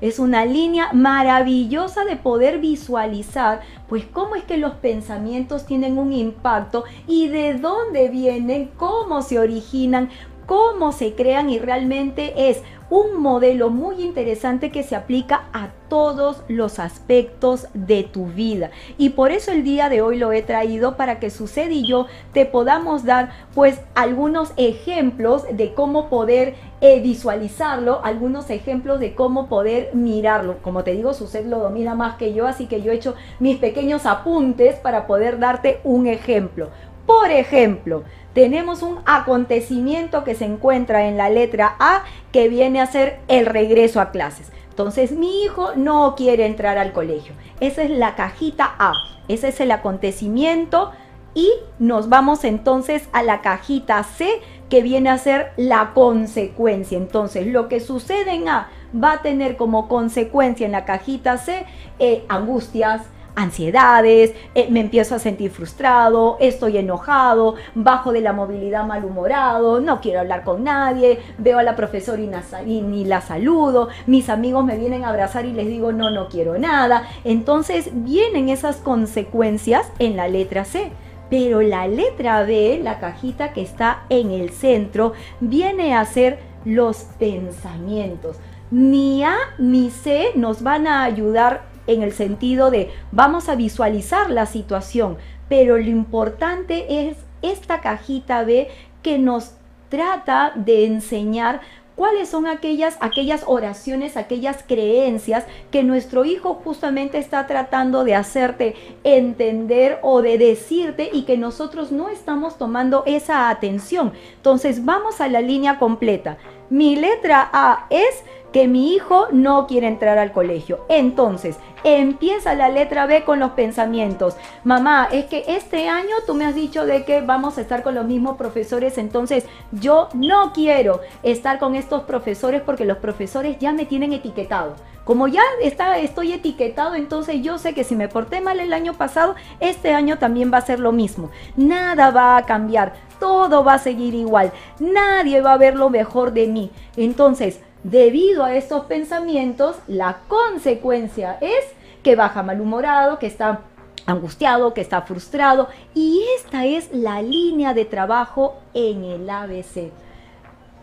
[0.00, 6.14] Es una línea maravillosa de poder visualizar, pues cómo es que los pensamientos tienen un
[6.14, 10.08] impacto y de dónde vienen, cómo se originan,
[10.50, 12.60] cómo se crean y realmente es
[12.90, 18.72] un modelo muy interesante que se aplica a todos los aspectos de tu vida.
[18.98, 22.06] Y por eso el día de hoy lo he traído para que Suced y yo
[22.32, 29.46] te podamos dar pues algunos ejemplos de cómo poder eh, visualizarlo, algunos ejemplos de cómo
[29.46, 30.56] poder mirarlo.
[30.62, 33.58] Como te digo, Suced lo domina más que yo, así que yo he hecho mis
[33.58, 36.70] pequeños apuntes para poder darte un ejemplo.
[37.06, 38.02] Por ejemplo,
[38.34, 43.46] tenemos un acontecimiento que se encuentra en la letra A que viene a ser el
[43.46, 44.52] regreso a clases.
[44.68, 47.34] Entonces mi hijo no quiere entrar al colegio.
[47.60, 48.92] Esa es la cajita A.
[49.28, 50.92] Ese es el acontecimiento
[51.34, 56.96] y nos vamos entonces a la cajita C que viene a ser la consecuencia.
[56.96, 61.66] Entonces lo que sucede en A va a tener como consecuencia en la cajita C
[61.98, 63.02] eh, angustias,
[63.34, 70.00] ansiedades, eh, me empiezo a sentir frustrado, estoy enojado, bajo de la movilidad malhumorado, no
[70.00, 72.20] quiero hablar con nadie, veo a la profesora
[72.66, 76.28] y, ni la saludo, mis amigos me vienen a abrazar y les digo no, no
[76.28, 77.04] quiero nada.
[77.24, 80.90] Entonces vienen esas consecuencias en la letra C.
[81.28, 87.04] Pero la letra B, la cajita que está en el centro, viene a ser los
[87.20, 88.36] pensamientos.
[88.72, 94.30] Ni A ni C nos van a ayudar en el sentido de vamos a visualizar
[94.30, 98.68] la situación, pero lo importante es esta cajita B
[99.02, 99.52] que nos
[99.88, 101.60] trata de enseñar
[102.00, 108.74] cuáles son aquellas, aquellas oraciones, aquellas creencias que nuestro hijo justamente está tratando de hacerte
[109.04, 114.12] entender o de decirte y que nosotros no estamos tomando esa atención.
[114.36, 116.38] Entonces vamos a la línea completa.
[116.70, 120.84] Mi letra A es que mi hijo no quiere entrar al colegio.
[120.88, 124.36] Entonces, empieza la letra B con los pensamientos.
[124.64, 127.94] Mamá, es que este año tú me has dicho de que vamos a estar con
[127.94, 133.72] los mismos profesores, entonces yo no quiero estar con estos profesores porque los profesores ya
[133.72, 134.74] me tienen etiquetado.
[135.10, 138.94] Como ya está, estoy etiquetado, entonces yo sé que si me porté mal el año
[138.94, 141.32] pasado, este año también va a ser lo mismo.
[141.56, 144.52] Nada va a cambiar, todo va a seguir igual.
[144.78, 146.70] Nadie va a ver lo mejor de mí.
[146.96, 151.64] Entonces, Debido a estos pensamientos, la consecuencia es
[152.04, 153.62] que baja malhumorado, que está
[154.06, 155.68] angustiado, que está frustrado.
[155.92, 159.90] Y esta es la línea de trabajo en el ABC.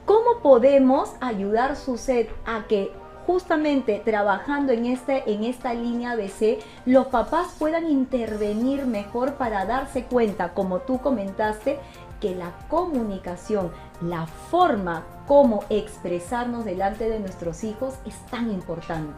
[0.06, 2.92] ¿Cómo podemos ayudar su sed a que
[3.28, 10.06] justamente trabajando en, este, en esta línea ABC, los papás puedan intervenir mejor para darse
[10.06, 11.78] cuenta, como tú comentaste,
[12.22, 19.14] que la comunicación, la forma como expresarnos delante de nuestros hijos es tan importante.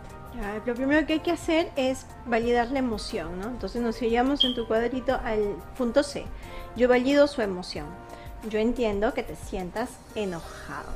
[0.66, 3.48] lo primero que hay que hacer es validar la emoción, ¿no?
[3.48, 6.26] Entonces nos iríamos en tu cuadrito al punto C.
[6.76, 7.86] Yo valido su emoción.
[8.50, 10.90] Yo entiendo que te sientas enojado.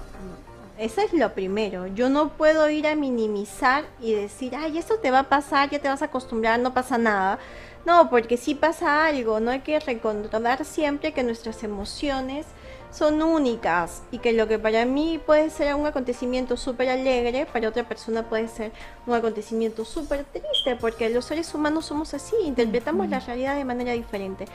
[0.77, 1.85] Eso es lo primero.
[1.87, 5.79] Yo no puedo ir a minimizar y decir, ay, esto te va a pasar, ya
[5.79, 7.37] te vas a acostumbrar, no pasa nada.
[7.85, 12.47] No, porque si pasa algo, no hay que recordar siempre que nuestras emociones
[12.89, 17.69] son únicas y que lo que para mí puede ser un acontecimiento súper alegre, para
[17.69, 18.71] otra persona puede ser
[19.05, 23.91] un acontecimiento súper triste, porque los seres humanos somos así, interpretamos la realidad de manera
[23.93, 24.45] diferente.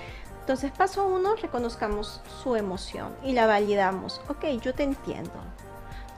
[0.41, 4.21] Entonces, paso uno, reconozcamos su emoción y la validamos.
[4.29, 5.33] Ok, yo te entiendo.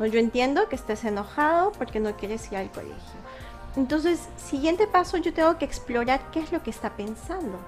[0.06, 3.20] Yo entiendo que estés enojado porque no quieres ir al colegio.
[3.76, 7.58] Entonces, siguiente paso, yo tengo que explorar qué es lo que está pensando.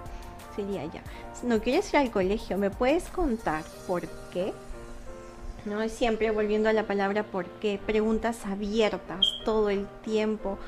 [0.57, 1.03] Sería ya.
[1.43, 4.53] No quieres ir al colegio, ¿me puedes contar por qué?
[5.65, 10.59] No siempre volviendo a la palabra por qué, preguntas abiertas todo el tiempo.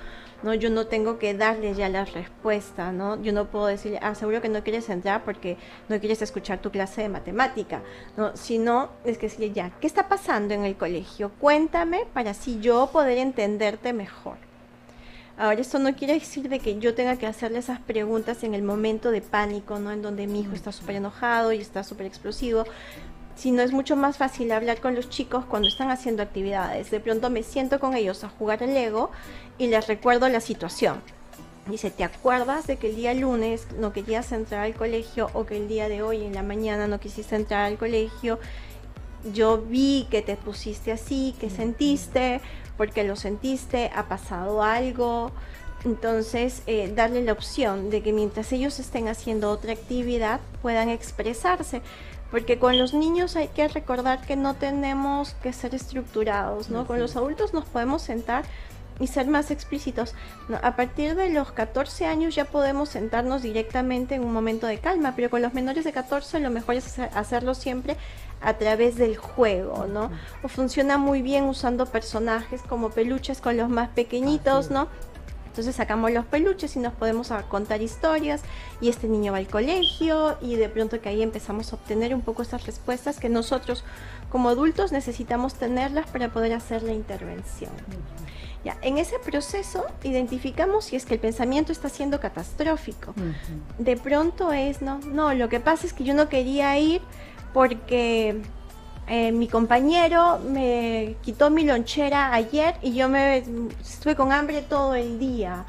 [0.44, 3.20] No, yo no tengo que darle ya la respuesta, ¿no?
[3.22, 5.56] Yo no puedo decirle, ah, seguro que no quieres entrar porque
[5.88, 7.80] no quieres escuchar tu clase de matemática,
[8.18, 8.36] ¿no?
[8.36, 11.30] Sino es que decirle ya, ¿qué está pasando en el colegio?
[11.40, 14.36] Cuéntame para así yo poder entenderte mejor.
[15.38, 18.62] Ahora, esto no quiere decir de que yo tenga que hacerle esas preguntas en el
[18.62, 19.92] momento de pánico, ¿no?
[19.92, 22.64] En donde mi hijo está súper enojado y está súper explosivo,
[23.36, 26.90] sino es mucho más fácil hablar con los chicos cuando están haciendo actividades.
[26.90, 29.10] De pronto me siento con ellos a jugar al Lego
[29.58, 31.00] y les recuerdo la situación.
[31.66, 35.56] Dice, ¿te acuerdas de que el día lunes no querías entrar al colegio o que
[35.56, 38.38] el día de hoy en la mañana no quisiste entrar al colegio?
[39.32, 42.42] Yo vi que te pusiste así, que sentiste,
[42.76, 45.32] porque lo sentiste, ha pasado algo.
[45.86, 51.80] Entonces, eh, darle la opción de que mientras ellos estén haciendo otra actividad puedan expresarse.
[52.34, 56.84] Porque con los niños hay que recordar que no tenemos que ser estructurados, ¿no?
[56.84, 58.44] Con los adultos nos podemos sentar
[58.98, 60.16] y ser más explícitos.
[60.60, 65.12] A partir de los 14 años ya podemos sentarnos directamente en un momento de calma,
[65.14, 67.96] pero con los menores de 14 lo mejor es hacerlo siempre
[68.40, 70.10] a través del juego, ¿no?
[70.42, 74.88] O funciona muy bien usando personajes como peluches con los más pequeñitos, ¿no?
[75.54, 78.42] Entonces sacamos los peluches y nos podemos contar historias
[78.80, 82.22] y este niño va al colegio y de pronto que ahí empezamos a obtener un
[82.22, 83.84] poco esas respuestas que nosotros
[84.30, 87.70] como adultos necesitamos tenerlas para poder hacer la intervención.
[88.64, 93.14] Ya, en ese proceso identificamos si es que el pensamiento está siendo catastrófico.
[93.78, 97.00] De pronto es, no, no, lo que pasa es que yo no quería ir
[97.52, 98.42] porque
[99.06, 103.44] eh, mi compañero me quitó mi lonchera ayer y yo me
[103.80, 105.66] estuve con hambre todo el día.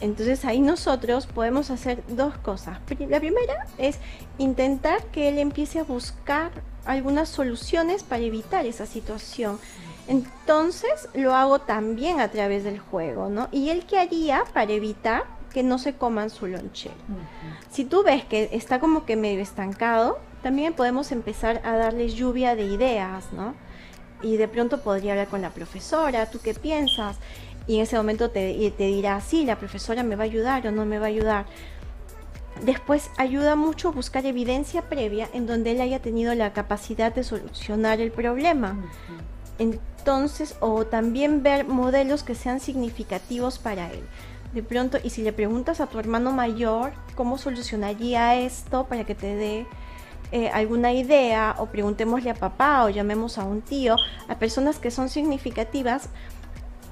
[0.00, 2.78] Entonces ahí nosotros podemos hacer dos cosas.
[3.08, 3.98] La primera es
[4.38, 6.50] intentar que él empiece a buscar
[6.86, 9.58] algunas soluciones para evitar esa situación.
[10.08, 13.48] Entonces lo hago también a través del juego, ¿no?
[13.52, 16.94] ¿Y él qué haría para evitar que no se coman su lonchera?
[17.70, 22.54] Si tú ves que está como que medio estancado, también podemos empezar a darles lluvia
[22.54, 23.54] de ideas, ¿no?
[24.22, 27.16] Y de pronto podría hablar con la profesora, ¿tú qué piensas?
[27.66, 30.72] Y en ese momento te, te dirá, sí, la profesora me va a ayudar o
[30.72, 31.46] no me va a ayudar.
[32.64, 38.00] Después ayuda mucho buscar evidencia previa en donde él haya tenido la capacidad de solucionar
[38.00, 38.76] el problema.
[39.58, 44.02] Entonces, o también ver modelos que sean significativos para él.
[44.54, 49.14] De pronto, y si le preguntas a tu hermano mayor cómo solucionaría esto para que
[49.14, 49.66] te dé
[50.32, 53.96] eh, alguna idea o preguntémosle a papá o llamemos a un tío,
[54.28, 56.08] a personas que son significativas,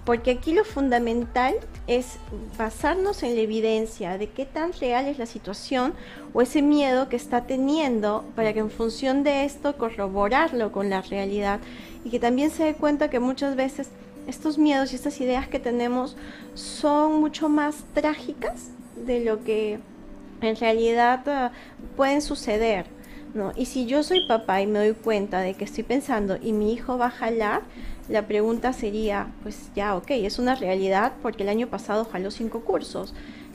[0.05, 1.55] porque aquí lo fundamental
[1.87, 2.17] es
[2.57, 5.93] basarnos en la evidencia de qué tan real es la situación
[6.33, 11.03] o ese miedo que está teniendo para que en función de esto corroborarlo con la
[11.03, 11.61] realidad
[12.05, 13.91] y que también se dé cuenta que muchas veces
[14.27, 16.17] estos miedos y estas ideas que tenemos
[16.55, 19.79] son mucho más trágicas de lo que
[20.41, 21.53] en realidad ah,
[21.97, 22.87] pueden suceder.
[23.57, 26.73] Y si yo soy papá y me doy cuenta de que estoy pensando y mi
[26.73, 27.63] hijo va a jalar,
[28.09, 32.61] la pregunta sería, pues ya, ok, es una realidad porque el año pasado jaló cinco
[32.61, 33.15] cursos.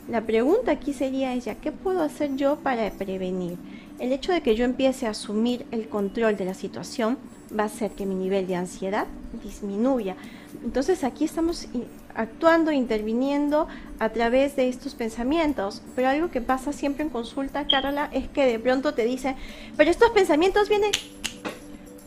[0.10, 3.58] La pregunta aquí sería ya, ¿qué puedo hacer yo para prevenir?
[4.00, 7.18] El hecho de que yo empiece a asumir el control de la situación
[7.58, 9.08] va a hacer que mi nivel de ansiedad
[9.44, 10.16] disminuya.
[10.64, 11.68] Entonces aquí estamos
[12.16, 13.68] actuando, interviniendo
[14.00, 15.82] a través de estos pensamientos.
[15.96, 19.36] Pero algo que pasa siempre en consulta, Carla, es que de pronto te dicen,
[19.78, 20.92] pero estos pensamientos vienen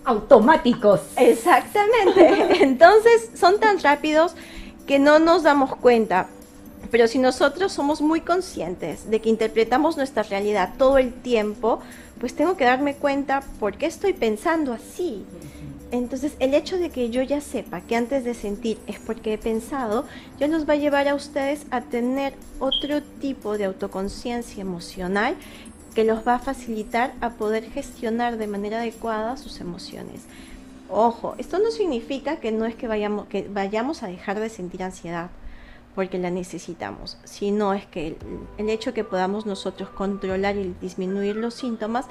[0.05, 1.01] automáticos.
[1.17, 2.63] Exactamente.
[2.63, 4.35] Entonces son tan rápidos
[4.87, 6.29] que no nos damos cuenta.
[6.91, 11.81] Pero si nosotros somos muy conscientes de que interpretamos nuestra realidad todo el tiempo,
[12.21, 15.25] pues tengo que darme cuenta por qué estoy pensando así.
[15.93, 19.39] Entonces, el hecho de que yo ya sepa que antes de sentir es porque he
[19.39, 20.05] pensado,
[20.39, 25.37] ya nos va a llevar a ustedes a tener otro tipo de autoconciencia emocional
[25.95, 30.23] que los va a facilitar a poder gestionar de manera adecuada sus emociones.
[30.91, 34.83] Ojo, esto no significa que no es que vayamos, que vayamos a dejar de sentir
[34.83, 35.31] ansiedad
[35.97, 38.19] porque la necesitamos, sino es que
[38.59, 42.05] el, hecho que podamos nosotros controlar y disminuir los síntomas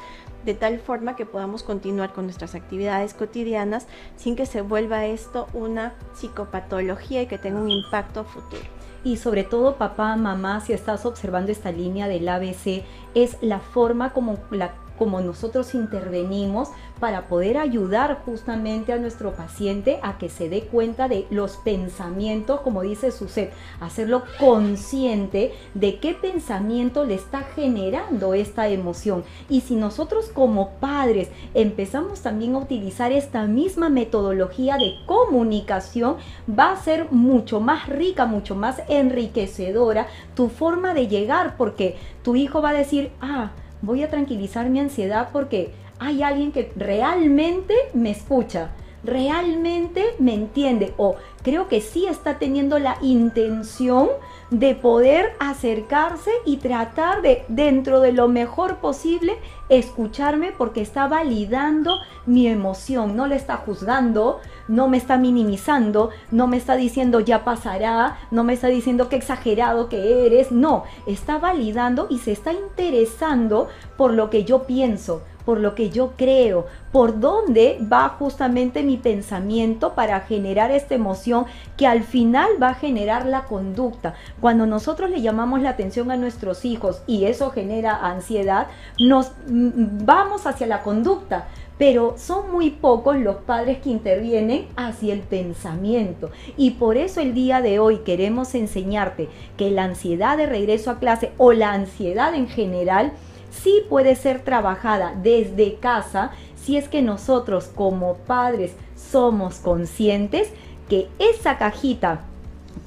[0.44, 3.86] de tal forma que podamos continuar con nuestras actividades cotidianas
[4.18, 8.64] sin que se vuelva esto una psicopatología y que tenga un impacto futuro.
[9.04, 14.14] Y sobre todo, papá, mamá, si estás observando esta línea del ABC, es la forma
[14.14, 20.50] como la como nosotros intervenimos para poder ayudar justamente a nuestro paciente a que se
[20.50, 27.42] dé cuenta de los pensamientos, como dice Suset, hacerlo consciente de qué pensamiento le está
[27.42, 29.24] generando esta emoción.
[29.50, 36.72] Y si nosotros como padres empezamos también a utilizar esta misma metodología de comunicación, va
[36.72, 42.62] a ser mucho más rica, mucho más enriquecedora tu forma de llegar, porque tu hijo
[42.62, 43.52] va a decir, ah,
[43.86, 48.72] voy a tranquilizar mi ansiedad porque hay alguien que realmente me escucha.
[49.04, 54.10] realmente me entiende o creo que sí está teniendo la intención
[54.50, 59.38] de poder acercarse y tratar de, dentro de lo mejor posible,
[59.70, 66.48] escucharme porque está validando mi emoción, no le está juzgando, no me está minimizando, no
[66.48, 71.38] me está diciendo ya pasará, no me está diciendo qué exagerado que eres, no, está
[71.38, 76.66] validando y se está interesando por lo que yo pienso, por lo que yo creo,
[76.92, 81.46] por dónde va justamente mi pensamiento para generar esta emoción
[81.78, 84.16] que al final va a generar la conducta.
[84.42, 90.06] Cuando nosotros le llamamos la atención a nuestros hijos y eso genera ansiedad, nos mm,
[90.06, 91.48] vamos hacia la conducta
[91.78, 96.32] pero son muy pocos los padres que intervienen hacia el pensamiento.
[96.58, 101.00] Y por eso el día de hoy queremos enseñarte que la ansiedad de regreso a
[101.00, 103.12] clase o la ansiedad en general
[103.52, 110.50] sí puede ser trabajada desde casa si es que nosotros como padres somos conscientes
[110.90, 112.22] que esa cajita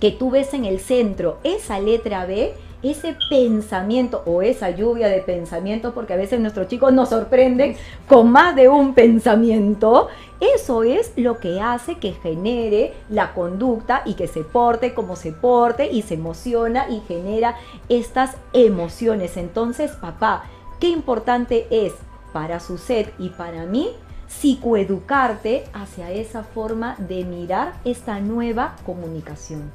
[0.01, 5.21] que tú ves en el centro, esa letra B, ese pensamiento o esa lluvia de
[5.21, 7.77] pensamiento, porque a veces nuestros chicos nos sorprenden
[8.07, 10.09] con más de un pensamiento,
[10.41, 15.33] eso es lo que hace que genere la conducta y que se porte como se
[15.33, 17.57] porte y se emociona y genera
[17.89, 19.37] estas emociones.
[19.37, 20.45] Entonces, papá,
[20.79, 21.93] qué importante es
[22.33, 23.91] para su sed y para mí
[24.29, 29.73] psicoeducarte hacia esa forma de mirar esta nueva comunicación.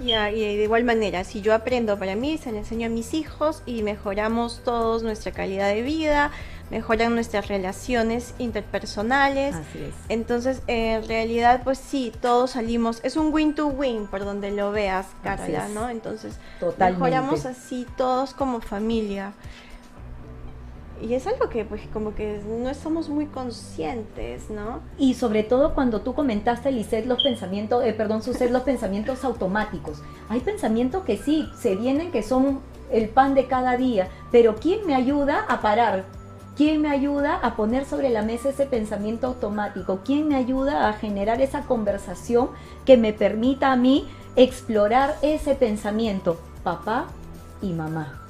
[0.00, 3.62] Y de igual manera, si yo aprendo para mí, se le enseño a mis hijos
[3.66, 6.30] y mejoramos todos nuestra calidad de vida,
[6.70, 9.54] mejoran nuestras relaciones interpersonales.
[9.54, 9.94] Así es.
[10.08, 15.68] Entonces, en realidad, pues sí, todos salimos, es un win-to-win por donde lo veas, Carla,
[15.68, 15.88] ¿no?
[15.88, 17.00] Entonces, Totalmente.
[17.00, 19.32] mejoramos así todos como familia.
[21.00, 24.80] Y es algo que pues como que no estamos muy conscientes, ¿no?
[24.98, 30.02] Y sobre todo cuando tú comentaste, Lisset, los pensamientos, eh, perdón, Suset, los pensamientos automáticos.
[30.28, 34.86] Hay pensamientos que sí, se vienen, que son el pan de cada día, pero ¿quién
[34.86, 36.04] me ayuda a parar?
[36.56, 40.00] ¿Quién me ayuda a poner sobre la mesa ese pensamiento automático?
[40.02, 42.48] ¿Quién me ayuda a generar esa conversación
[42.86, 46.40] que me permita a mí explorar ese pensamiento?
[46.62, 47.08] Papá
[47.60, 48.25] y mamá.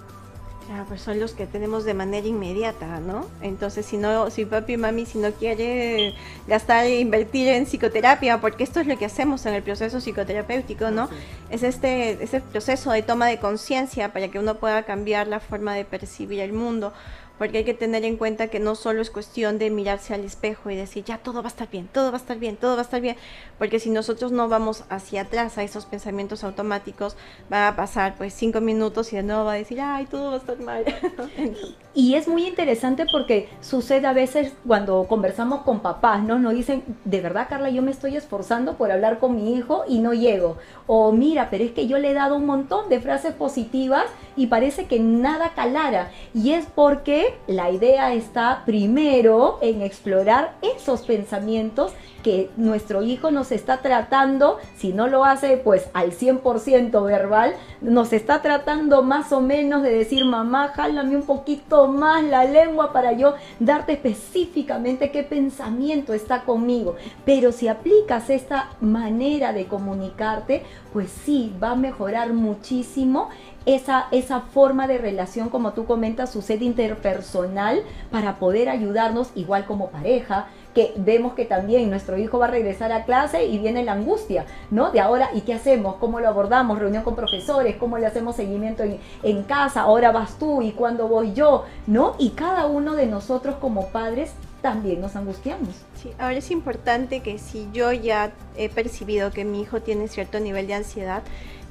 [0.67, 3.29] Claro, pues son los que tenemos de manera inmediata, ¿no?
[3.41, 6.13] Entonces, si no, si papi y mami, si no quiere
[6.49, 10.91] gastar e invertir en psicoterapia, porque esto es lo que hacemos en el proceso psicoterapéutico,
[10.91, 11.09] ¿no?
[11.51, 15.73] Es este, ese proceso de toma de conciencia para que uno pueda cambiar la forma
[15.73, 16.93] de percibir el mundo
[17.39, 20.71] porque hay que tener en cuenta que no solo es cuestión de mirarse al espejo
[20.71, 22.81] y decir, ya todo va a estar bien, todo va a estar bien, todo va
[22.81, 23.17] a estar bien,
[23.59, 27.17] porque si nosotros no vamos hacia atrás a esos pensamientos automáticos,
[27.53, 30.35] va a pasar pues cinco minutos y de nuevo va a decir, ay, todo va
[30.35, 30.85] a estar mal.
[31.95, 36.39] y es muy interesante porque sucede a veces cuando conversamos con papás, ¿no?
[36.39, 39.99] Nos dicen, de verdad, Carla, yo me estoy esforzando por hablar con mi hijo y
[39.99, 40.57] no llego.
[40.87, 44.05] O mira, pero es que yo le he dado un montón de frases positivas
[44.37, 46.11] y parece que nada calara.
[46.35, 51.93] Y es porque la idea está primero en explorar esos pensamientos
[52.27, 58.13] que nuestro hijo nos está tratando, si no lo hace pues al 100% verbal, nos
[58.13, 63.13] está tratando más o menos de decir, mamá, jálame un poquito más la lengua para
[63.13, 66.97] yo darte específicamente qué pensamiento está conmigo.
[67.25, 73.29] Pero si aplicas esta manera de comunicarte, pues sí, va a mejorar muchísimo
[73.67, 79.91] esa, esa forma de relación, como tú comentas, sucede interpersonal para poder ayudarnos igual como
[79.91, 80.47] pareja,
[80.77, 84.45] que vemos que también nuestro hijo va a regresar a clase y viene la angustia,
[84.71, 84.91] ¿no?
[84.91, 85.95] De ahora, ¿y qué hacemos?
[85.95, 86.79] ¿Cómo lo abordamos?
[86.79, 89.81] Reunión con profesores, ¿cómo le hacemos seguimiento en, en casa?
[89.81, 92.15] Ahora vas tú y cuándo voy yo, ¿no?
[92.19, 95.71] Y cada uno de nosotros como padres también nos angustiamos.
[95.95, 100.41] Sí, ahora es importante que si yo ya he percibido que mi hijo tiene cierto
[100.41, 101.23] nivel de ansiedad,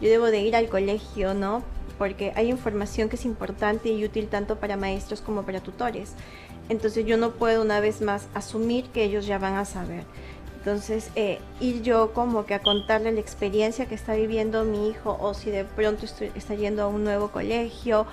[0.01, 1.61] yo debo de ir al colegio, ¿no?
[1.97, 6.13] porque hay información que es importante y útil tanto para maestros como para tutores.
[6.69, 10.03] Entonces yo no puedo una vez más asumir que ellos ya van a saber.
[10.57, 15.15] Entonces, eh, ir yo como que a contarle la experiencia que está viviendo mi hijo
[15.21, 18.07] o si de pronto está yendo a un nuevo colegio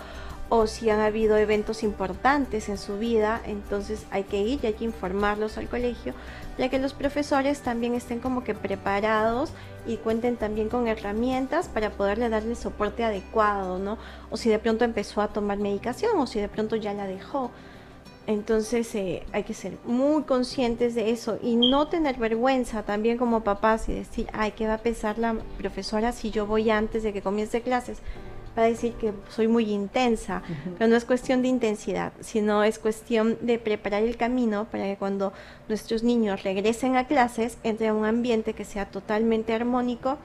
[0.50, 4.74] o si han habido eventos importantes en su vida, entonces hay que ir y hay
[4.74, 6.12] que informarlos al colegio
[6.58, 9.50] para que los profesores también estén como que preparados
[9.86, 13.96] y cuenten también con herramientas para poderle darle soporte adecuado, ¿no?
[14.30, 17.50] O si de pronto empezó a tomar medicación o si de pronto ya la dejó.
[18.26, 23.42] Entonces eh, hay que ser muy conscientes de eso y no tener vergüenza también como
[23.42, 27.12] papás y decir, ay, ¿qué va a pensar la profesora si yo voy antes de
[27.12, 27.98] que comience clases?
[28.56, 30.42] va a decir que soy muy intensa,
[30.78, 34.96] pero no es cuestión de intensidad, sino es cuestión de preparar el camino para que
[34.96, 35.32] cuando
[35.68, 40.18] nuestros niños regresen a clases entre a un ambiente que sea totalmente armónico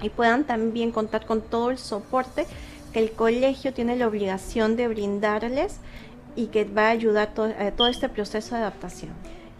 [0.00, 2.46] y puedan también contar con todo el soporte
[2.92, 5.80] que el colegio tiene la obligación de brindarles
[6.36, 9.12] y que va a ayudar a todo este proceso de adaptación.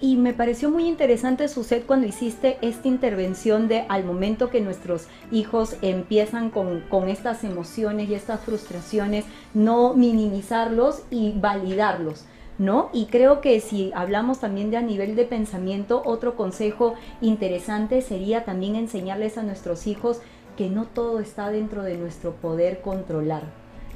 [0.03, 5.09] Y me pareció muy interesante, Suset, cuando hiciste esta intervención de al momento que nuestros
[5.31, 12.25] hijos empiezan con, con, estas emociones y estas frustraciones, no minimizarlos y validarlos.
[12.57, 12.91] ¿No?
[12.93, 18.45] Y creo que si hablamos también de a nivel de pensamiento, otro consejo interesante sería
[18.45, 20.21] también enseñarles a nuestros hijos
[20.59, 23.45] que no todo está dentro de nuestro poder controlar.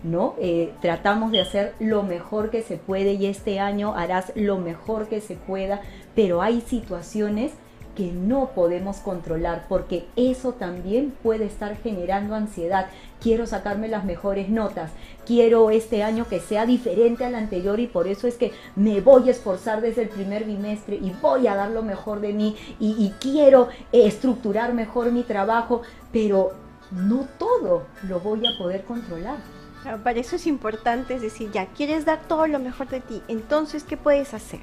[0.05, 0.35] ¿No?
[0.39, 5.09] Eh, tratamos de hacer lo mejor que se puede y este año harás lo mejor
[5.09, 5.81] que se pueda,
[6.15, 7.53] pero hay situaciones
[7.95, 12.87] que no podemos controlar porque eso también puede estar generando ansiedad.
[13.21, 14.91] Quiero sacarme las mejores notas,
[15.25, 19.29] quiero este año que sea diferente al anterior y por eso es que me voy
[19.29, 23.13] a esforzar desde el primer bimestre y voy a dar lo mejor de mí y,
[23.21, 25.83] quiero estructurar mejor mi trabajo,
[26.13, 26.53] pero
[26.91, 29.64] no todo lo voy a poder controlar.
[29.85, 33.85] Para eso es importante, es decir, ya quieres dar todo lo mejor de ti, entonces,
[33.85, 34.61] ¿qué puedes hacer?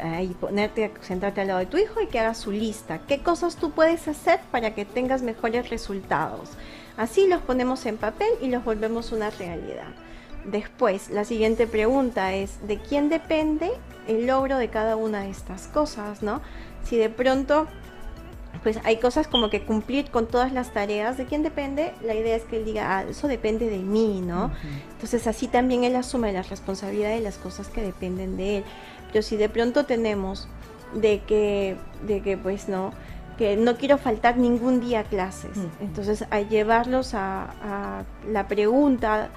[0.00, 3.00] ahí ponerte, sentarte al lado de tu hijo y que haga su lista.
[3.08, 6.50] ¿Qué cosas tú puedes hacer para que tengas mejores resultados?
[6.96, 9.88] Así los ponemos en papel y los volvemos una realidad.
[10.44, 13.72] Después, la siguiente pregunta es, ¿de quién depende
[14.06, 16.22] el logro de cada una de estas cosas?
[16.22, 16.40] ¿no?
[16.84, 17.66] Si de pronto
[18.62, 21.16] pues hay cosas como que cumplir con todas las tareas.
[21.16, 21.92] ¿De quién depende?
[22.02, 24.50] La idea es que él diga, ah, eso depende de mí, ¿no?
[24.92, 28.64] Entonces así también él asume la responsabilidad de las cosas que dependen de él.
[29.12, 30.48] Pero si de pronto tenemos
[30.94, 31.76] de que,
[32.06, 32.92] de que pues no,
[33.36, 39.30] que no quiero faltar ningún día a clases, entonces a llevarlos a, a la pregunta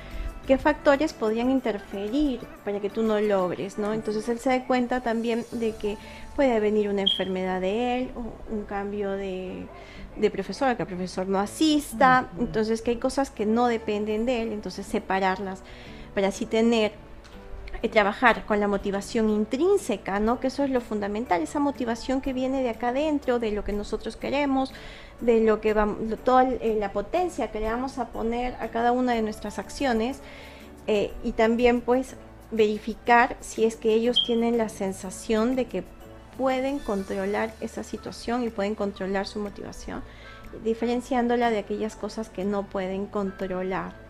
[0.48, 3.94] qué factores podrían interferir para que tú no logres, ¿no?
[3.94, 5.98] Entonces él se da cuenta también de que
[6.36, 9.68] puede venir una enfermedad de él, o un cambio de,
[10.32, 14.54] profesor, que el profesor no asista, entonces que hay cosas que no dependen de él,
[14.54, 15.62] entonces separarlas
[16.16, 16.94] para así tener
[17.92, 20.40] trabajar con la motivación intrínseca, ¿no?
[20.40, 23.74] Que eso es lo fundamental, esa motivación que viene de acá adentro, de lo que
[23.74, 24.74] nosotros queremos,
[25.22, 28.92] de lo que vamos, toda eh, la potencia que le vamos a poner a cada
[28.92, 30.20] una de nuestras acciones
[30.88, 32.16] eh, y también pues
[32.52, 35.84] verificar si es que ellos tienen la sensación de que
[36.38, 40.04] pueden controlar esa situación y pueden controlar su motivación,
[40.64, 44.07] diferenciándola de aquellas cosas que no pueden controlar.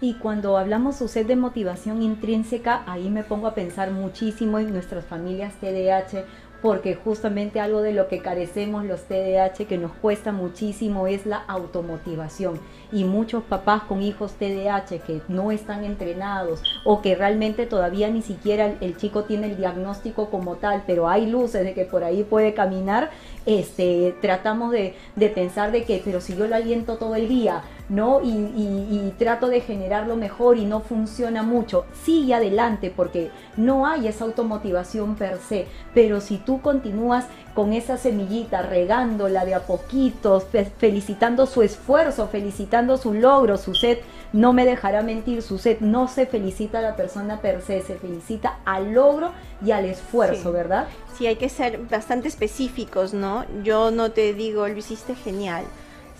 [0.00, 5.06] Y cuando hablamos usted de motivación intrínseca, ahí me pongo a pensar muchísimo en nuestras
[5.06, 6.24] familias TDAH
[6.62, 11.38] porque justamente algo de lo que carecemos los TDAH que nos cuesta muchísimo es la
[11.38, 12.60] automotivación.
[12.96, 18.22] Y muchos papás con hijos TDAH que no están entrenados o que realmente todavía ni
[18.22, 22.24] siquiera el chico tiene el diagnóstico como tal, pero hay luces de que por ahí
[22.24, 23.10] puede caminar,
[23.44, 24.94] este, tratamos de,
[25.34, 28.20] pensar de que, pero si yo lo aliento todo el día, ¿no?
[28.22, 34.08] Y, y, trato de generarlo mejor y no funciona mucho, sigue adelante porque no hay
[34.08, 40.44] esa automotivación per se, pero si tú continúas con esa semillita, regándola de a poquitos,
[40.78, 43.98] felicitando su esfuerzo, felicitando su logro, su sed,
[44.32, 47.96] no me dejará mentir, su sed no se felicita a la persona per se, se
[47.96, 49.32] felicita al logro
[49.64, 50.86] y al esfuerzo, ¿verdad?
[51.16, 53.44] Sí, hay que ser bastante específicos, ¿no?
[53.62, 55.64] Yo no te digo, lo hiciste genial,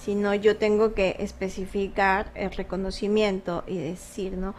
[0.03, 4.55] sino yo tengo que especificar el reconocimiento y decir, ¿no?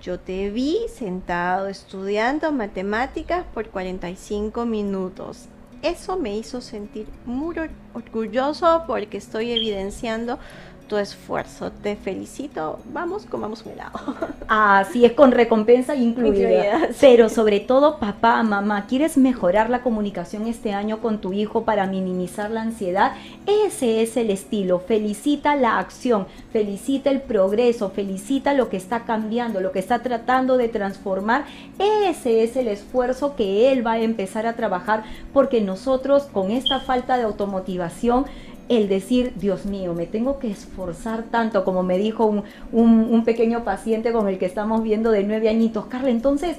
[0.00, 5.48] Yo te vi sentado estudiando matemáticas por 45 minutos.
[5.82, 7.56] Eso me hizo sentir muy
[7.94, 10.38] orgulloso porque estoy evidenciando
[10.88, 11.70] tu esfuerzo.
[11.70, 12.80] Te felicito.
[12.92, 13.98] Vamos, comamos un helado.
[14.48, 16.88] Así es, con recompensa incluida.
[17.00, 21.86] Pero sobre todo, papá, mamá, ¿quieres mejorar la comunicación este año con tu hijo para
[21.86, 23.12] minimizar la ansiedad?
[23.46, 24.80] Ese es el estilo.
[24.80, 30.56] Felicita la acción, felicita el progreso, felicita lo que está cambiando, lo que está tratando
[30.56, 31.44] de transformar.
[31.78, 36.80] Ese es el esfuerzo que él va a empezar a trabajar porque nosotros con esta
[36.80, 38.24] falta de automotivación,
[38.68, 42.42] el decir, Dios mío, me tengo que esforzar tanto, como me dijo
[42.72, 46.56] un, pequeño paciente con el que estamos viendo de nueve añitos, Carla, entonces,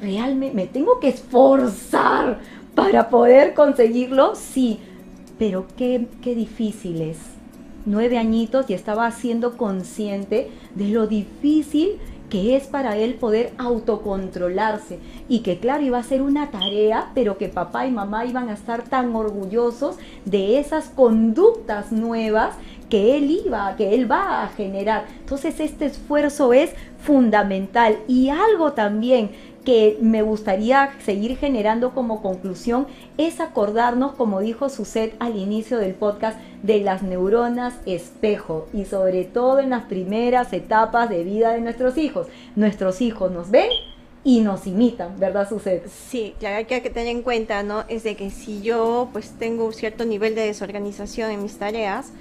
[0.00, 2.38] realmente me tengo que esforzar
[2.74, 4.80] para poder conseguirlo, sí,
[5.38, 7.18] pero qué, qué difícil es.
[7.86, 14.98] Nueve añitos y estaba siendo consciente de lo difícil que es para él poder autocontrolarse
[15.28, 18.54] y que claro iba a ser una tarea, pero que papá y mamá iban a
[18.54, 22.56] estar tan orgullosos de esas conductas nuevas
[22.88, 25.06] que él iba, que él va a generar.
[25.20, 29.30] Entonces este esfuerzo es fundamental y algo también
[29.64, 32.86] que me gustaría seguir generando como conclusión
[33.16, 39.24] es acordarnos, como dijo Suset al inicio del podcast, de las neuronas espejo y sobre
[39.24, 42.26] todo en las primeras etapas de vida de nuestros hijos.
[42.56, 43.68] Nuestros hijos nos ven
[44.22, 45.86] y nos imitan, ¿verdad, Suset?
[45.88, 47.84] Sí, claro, hay que tener en cuenta, ¿no?
[47.88, 52.12] Es de que si yo pues tengo un cierto nivel de desorganización en mis tareas,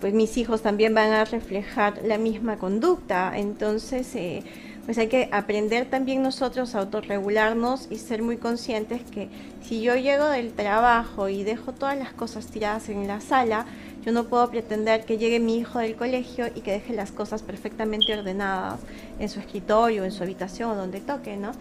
[0.00, 3.32] pues mis hijos también van a reflejar la misma conducta.
[3.36, 4.42] Entonces, eh,
[4.84, 9.28] pues hay que aprender también nosotros a autorregularnos y ser muy conscientes que
[9.62, 13.66] si yo llego del trabajo y dejo todas las cosas tiradas en la sala,
[14.04, 17.42] yo no puedo pretender que llegue mi hijo del colegio y que deje las cosas
[17.42, 18.80] perfectamente ordenadas
[19.18, 21.52] en su escritorio, en su habitación o donde toque, ¿no?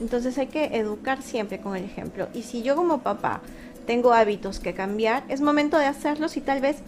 [0.00, 2.26] Entonces hay que educar siempre con el ejemplo.
[2.34, 3.40] Y si yo como papá
[3.86, 6.78] tengo hábitos que cambiar, es momento de hacerlos y tal vez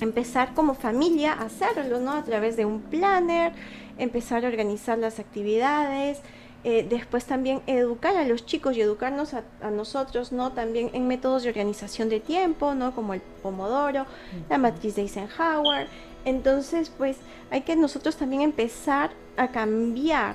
[0.00, 2.12] empezar como familia a hacerlo, ¿no?
[2.12, 3.52] A través de un planner,
[3.98, 6.20] empezar a organizar las actividades,
[6.64, 10.52] eh, después también educar a los chicos y educarnos a, nosotros, ¿no?
[10.52, 12.94] También en métodos de organización de tiempo, ¿no?
[12.94, 14.06] Como el Pomodoro,
[14.50, 15.86] la matriz de Eisenhower.
[16.24, 17.16] Entonces, pues
[17.50, 20.34] hay que nosotros también empezar a cambiar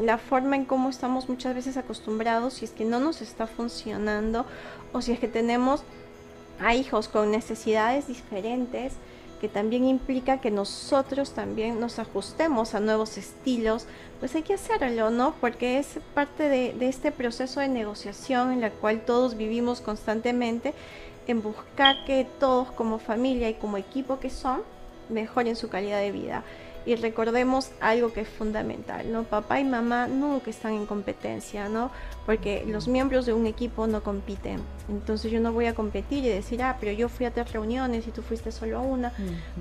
[0.00, 4.46] la forma en cómo estamos muchas veces acostumbrados si es que no nos está funcionando
[4.92, 5.82] o si es que tenemos
[6.60, 8.94] a hijos con necesidades diferentes
[9.40, 13.86] que también implica que nosotros también nos ajustemos a nuevos estilos,
[14.20, 15.34] pues hay que hacerlo, ¿no?
[15.40, 20.74] Porque es parte de, este proceso de negociación en la cual todos vivimos constantemente
[21.26, 24.62] en buscar que todos como familia y como equipo que son
[25.08, 26.44] mejoren su calidad de vida
[26.88, 29.24] y recordemos algo que es fundamental, ¿no?
[29.24, 31.90] Papá y mamá nunca están en competencia, ¿no?
[32.24, 34.60] Porque los miembros de un equipo no compiten.
[34.88, 38.06] Entonces yo no voy a competir y decir, ah, pero yo fui a tres reuniones
[38.06, 39.12] y tú fuiste solo a una.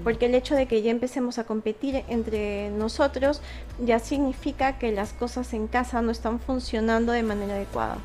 [0.06, 3.42] Porque el hecho de que ya empecemos a competir entre nosotros
[3.84, 7.98] ya significa que las cosas en casa no están funcionando de manera adecuada.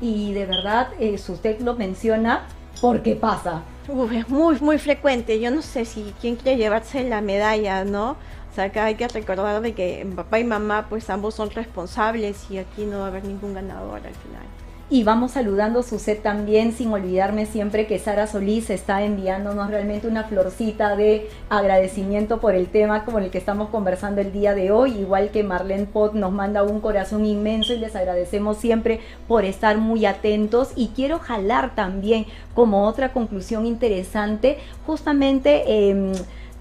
[0.00, 2.46] Y de verdad, eh, usted lo menciona
[2.80, 3.64] porque pasa.
[4.12, 5.38] Es muy, muy frecuente.
[5.40, 8.12] Yo no sé si quién quiere llevarse la medalla, ¿no?
[8.50, 12.50] O sea, acá hay que recordar de que papá y mamá, pues ambos son responsables
[12.50, 14.46] y aquí no va a haber ningún ganador al final.
[14.88, 20.06] Y vamos saludando su set también, sin olvidarme siempre que Sara Solís está enviándonos realmente
[20.06, 24.70] una florcita de agradecimiento por el tema con el que estamos conversando el día de
[24.70, 29.44] hoy, igual que Marlene Pot nos manda un corazón inmenso y les agradecemos siempre por
[29.44, 30.70] estar muy atentos.
[30.76, 35.64] Y quiero jalar también como otra conclusión interesante justamente...
[35.66, 36.12] Eh,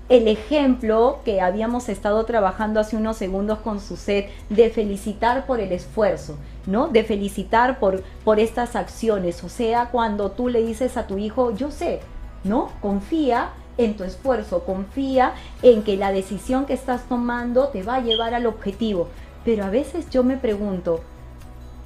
[0.08, 5.60] el ejemplo que habíamos estado trabajando hace unos segundos con su set de felicitar por
[5.60, 6.38] el esfuerzo,
[6.68, 6.88] ¿no?
[6.88, 9.43] De felicitar por, por estas acciones.
[9.43, 12.01] O sea, cuando tú le dices a tu hijo, yo sé,
[12.43, 12.70] ¿no?
[12.82, 15.34] Confía en tu esfuerzo, confía
[15.64, 19.08] en que la decisión que estás tomando te va a llevar al objetivo.
[19.43, 21.01] Pero a veces yo me pregunto,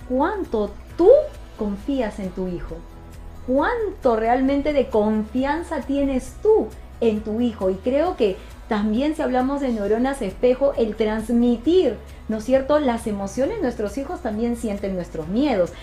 [0.10, 1.10] ¿cuánto tú
[1.58, 2.76] confías en tu hijo?
[3.48, 6.68] ¿Cuánto realmente de confianza tienes tú
[7.02, 7.70] en tu hijo.
[7.70, 8.38] Y creo que
[8.70, 11.98] también si hablamos de neuronas espejo, el transmitir,
[12.28, 12.80] ¿no es cierto?
[12.80, 15.74] Las emociones, nuestros hijos también sienten nuestros miedos.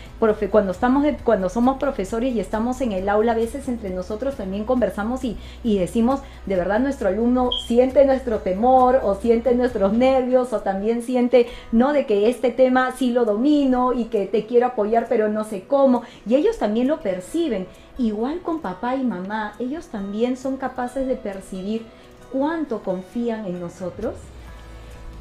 [0.53, 4.65] Cuando, estamos cuando somos profesores y estamos en el aula, a veces entre nosotros también
[4.65, 10.53] conversamos y, y decimos, de verdad nuestro alumno siente nuestro temor o siente nuestros nervios
[10.53, 11.93] o también siente, ¿no?
[11.93, 15.65] De que este tema sí lo domino y que te quiero apoyar pero no sé
[15.67, 16.03] cómo.
[16.25, 17.67] Y ellos también lo perciben.
[17.99, 21.87] Igual con papá y mamá, ellos también son capaces de percibir
[22.31, 24.15] cuánto confían en nosotros?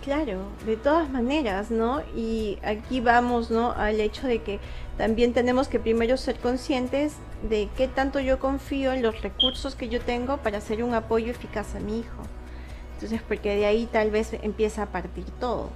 [0.03, 2.01] Claro, de todas maneras, ¿no?
[2.15, 3.71] Y aquí vamos, ¿no?
[3.71, 4.59] Al hecho de que
[4.97, 7.13] también tenemos que primero ser conscientes
[7.49, 11.31] de qué tanto yo confío en los recursos que yo tengo para hacer un apoyo
[11.31, 12.21] eficaz a mi hijo.
[12.93, 15.69] Entonces, porque de ahí tal vez empieza a partir todo,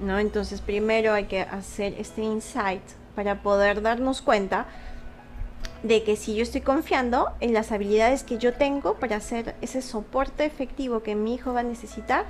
[0.00, 0.18] ¿no?
[0.18, 2.82] Entonces, primero hay que hacer este insight
[3.14, 4.66] para poder darnos cuenta
[5.82, 9.82] de que si yo estoy confiando en las habilidades que yo tengo para hacer ese
[9.82, 12.26] soporte efectivo que mi hijo va a necesitar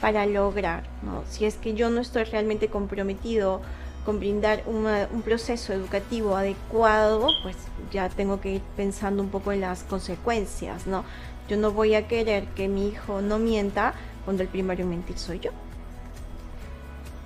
[0.00, 1.22] para lograr, ¿no?
[1.28, 3.60] si es que yo no estoy realmente comprometido
[4.04, 7.56] con brindar un proceso educativo adecuado, pues
[7.90, 11.04] ya tengo que ir pensando un poco en las consecuencias, ¿no?
[11.48, 13.94] Yo no voy a querer que mi hijo no mienta
[14.26, 15.52] cuando el primero en mentir soy yo.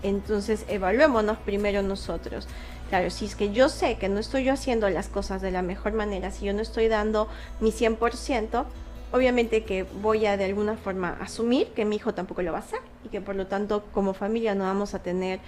[0.02, 2.46] Entonces, evaluémonos primero nosotros.
[2.88, 5.60] Claro, si es que yo sé que no estoy yo haciendo las cosas de la
[5.60, 7.28] mejor manera, si yo no estoy dando
[7.60, 8.64] mi 100%,
[9.12, 12.62] obviamente que voy a de alguna forma asumir que mi hijo tampoco lo va a
[12.62, 15.40] hacer y que por lo tanto como familia no vamos a tener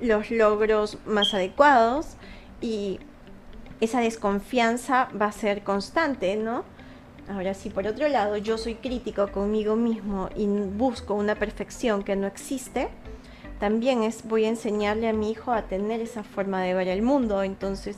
[0.00, 2.16] los logros más adecuados
[2.60, 2.98] y
[3.80, 6.64] esa desconfianza va a ser constante, ¿no?
[7.28, 12.16] Ahora sí, por otro lado, yo soy crítico conmigo mismo y busco una perfección que
[12.16, 12.88] no existe,
[13.58, 17.02] también es, voy a enseñarle a mi hijo a tener esa forma de ver el
[17.02, 17.96] mundo, entonces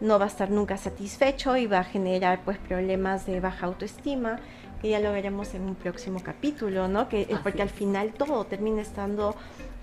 [0.00, 4.40] no va a estar nunca satisfecho y va a generar pues problemas de baja autoestima,
[4.80, 7.08] que ya lo veremos en un próximo capítulo, ¿no?
[7.08, 9.36] Que, porque al final todo termina estando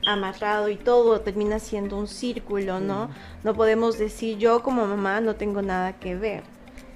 [0.06, 3.10] amarrado y todo termina siendo un círculo, ¿no?
[3.44, 6.44] No podemos decir yo como mamá no tengo nada que ver.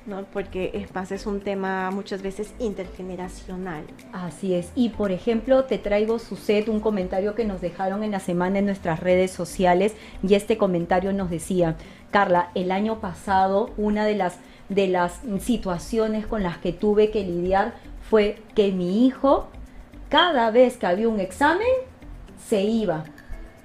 [0.05, 0.23] ¿No?
[0.33, 3.83] porque más, es un tema muchas veces intergeneracional.
[4.11, 8.11] Así es, y por ejemplo te traigo, su set un comentario que nos dejaron en
[8.11, 11.75] la semana en nuestras redes sociales y este comentario nos decía,
[12.11, 14.37] Carla, el año pasado una de las,
[14.69, 17.73] de las situaciones con las que tuve que lidiar
[18.09, 19.47] fue que mi hijo,
[20.09, 21.67] cada vez que había un examen,
[22.47, 23.05] se iba,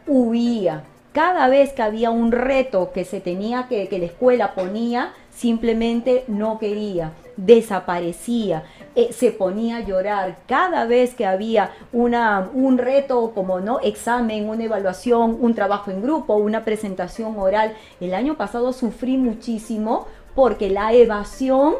[0.06, 0.84] huía.
[1.12, 6.24] Cada vez que había un reto que se tenía que, que la escuela ponía, simplemente
[6.26, 8.64] no quería, desaparecía,
[8.96, 10.38] eh, se ponía a llorar.
[10.48, 16.02] Cada vez que había una, un reto como no examen, una evaluación, un trabajo en
[16.02, 21.74] grupo, una presentación oral, el año pasado sufrí muchísimo porque la evasión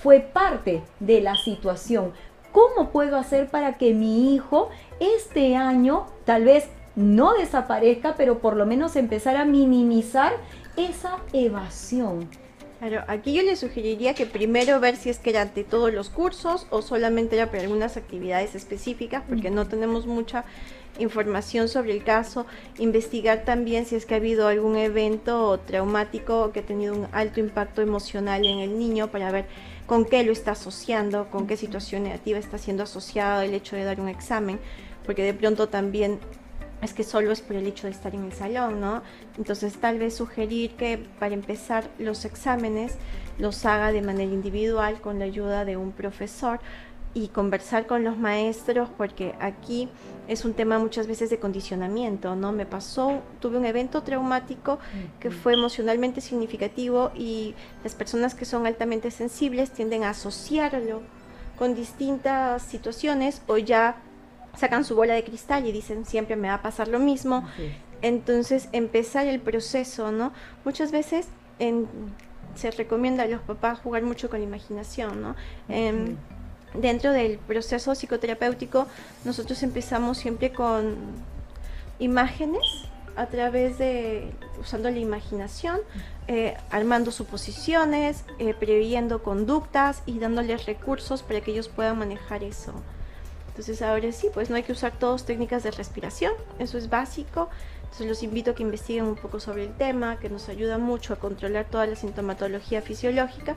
[0.00, 2.12] fue parte de la situación.
[2.52, 4.68] ¿Cómo puedo hacer para que mi hijo
[5.00, 10.32] este año tal vez no desaparezca, pero por lo menos empezar a minimizar
[10.76, 12.28] esa evasión?
[12.80, 16.08] Claro, aquí yo le sugeriría que primero ver si es que era ante todos los
[16.08, 20.46] cursos o solamente era para algunas actividades específicas, porque no tenemos mucha
[20.98, 22.46] información sobre el caso,
[22.78, 27.40] investigar también si es que ha habido algún evento traumático que ha tenido un alto
[27.40, 29.44] impacto emocional en el niño para ver
[29.86, 33.84] con qué lo está asociando, con qué situación negativa está siendo asociado el hecho de
[33.84, 34.58] dar un examen,
[35.04, 36.18] porque de pronto también
[36.82, 39.02] es que solo es por el hecho de estar en el salón, ¿no?
[39.36, 42.96] Entonces tal vez sugerir que para empezar los exámenes
[43.38, 46.60] los haga de manera individual con la ayuda de un profesor
[47.12, 49.88] y conversar con los maestros porque aquí
[50.28, 52.52] es un tema muchas veces de condicionamiento, ¿no?
[52.52, 54.78] Me pasó, tuve un evento traumático
[55.18, 61.02] que fue emocionalmente significativo y las personas que son altamente sensibles tienden a asociarlo
[61.58, 63.96] con distintas situaciones o ya
[64.56, 67.46] sacan su bola de cristal y dicen siempre me va a pasar lo mismo.
[68.02, 70.32] Entonces empezar el proceso, ¿no?
[70.64, 71.28] Muchas veces
[72.54, 75.36] se recomienda a los papás jugar mucho con la imaginación, ¿no?
[75.68, 76.16] Em,
[76.74, 78.86] dentro del proceso psicoterapéutico
[79.24, 80.94] nosotros empezamos siempre con
[81.98, 82.62] imágenes
[83.16, 85.78] a través de usando la imaginación,
[86.28, 92.72] eh, armando suposiciones, eh, previendo conductas y dándoles recursos para que ellos puedan manejar eso.
[93.60, 97.50] Entonces ahora sí, pues no hay que usar todas técnicas de respiración, eso es básico.
[97.82, 101.12] Entonces los invito a que investiguen un poco sobre el tema, que nos ayuda mucho
[101.12, 103.56] a controlar toda la sintomatología fisiológica,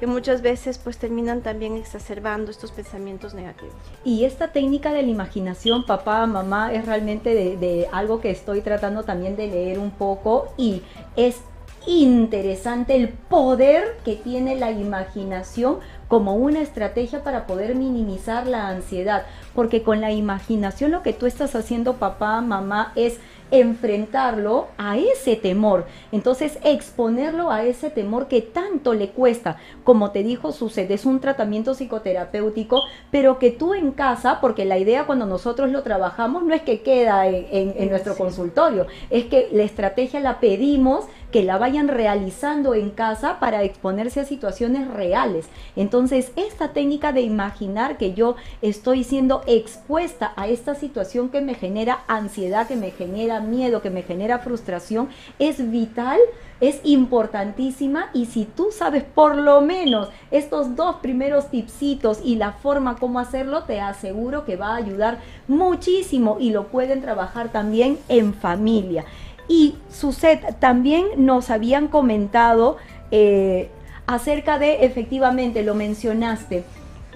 [0.00, 3.76] que muchas veces pues terminan también exacerbando estos pensamientos negativos.
[4.04, 8.60] Y esta técnica de la imaginación, papá, mamá, es realmente de, de algo que estoy
[8.60, 10.82] tratando también de leer un poco y
[11.14, 11.42] es
[11.86, 15.78] interesante el poder que tiene la imaginación
[16.08, 19.24] como una estrategia para poder minimizar la ansiedad,
[19.54, 23.18] porque con la imaginación lo que tú estás haciendo papá, mamá es
[23.50, 25.86] enfrentarlo a ese temor.
[26.12, 29.58] Entonces, exponerlo a ese temor que tanto le cuesta.
[29.84, 34.78] Como te dijo sucede, es un tratamiento psicoterapéutico, pero que tú en casa, porque la
[34.78, 39.62] idea cuando nosotros lo trabajamos no es que queda en, nuestro consultorio, es que la
[39.62, 45.48] estrategia la pedimos que la vayan realizando en casa para exponerse a situaciones reales.
[45.74, 51.56] Entonces, esta técnica de imaginar que yo estoy siendo expuesta a esta situación que me
[51.56, 55.08] genera ansiedad, que me genera miedo, que me genera frustración,
[55.40, 56.20] es vital
[56.60, 62.52] es importantísima y si tú sabes por lo menos estos dos primeros tipsitos y la
[62.52, 65.18] forma como hacerlo, te aseguro que va a ayudar
[65.48, 69.04] muchísimo y lo pueden trabajar también en familia.
[69.48, 72.76] Y Suset, también nos habían comentado
[73.10, 73.68] eh,
[74.06, 76.64] acerca de, efectivamente, lo mencionaste,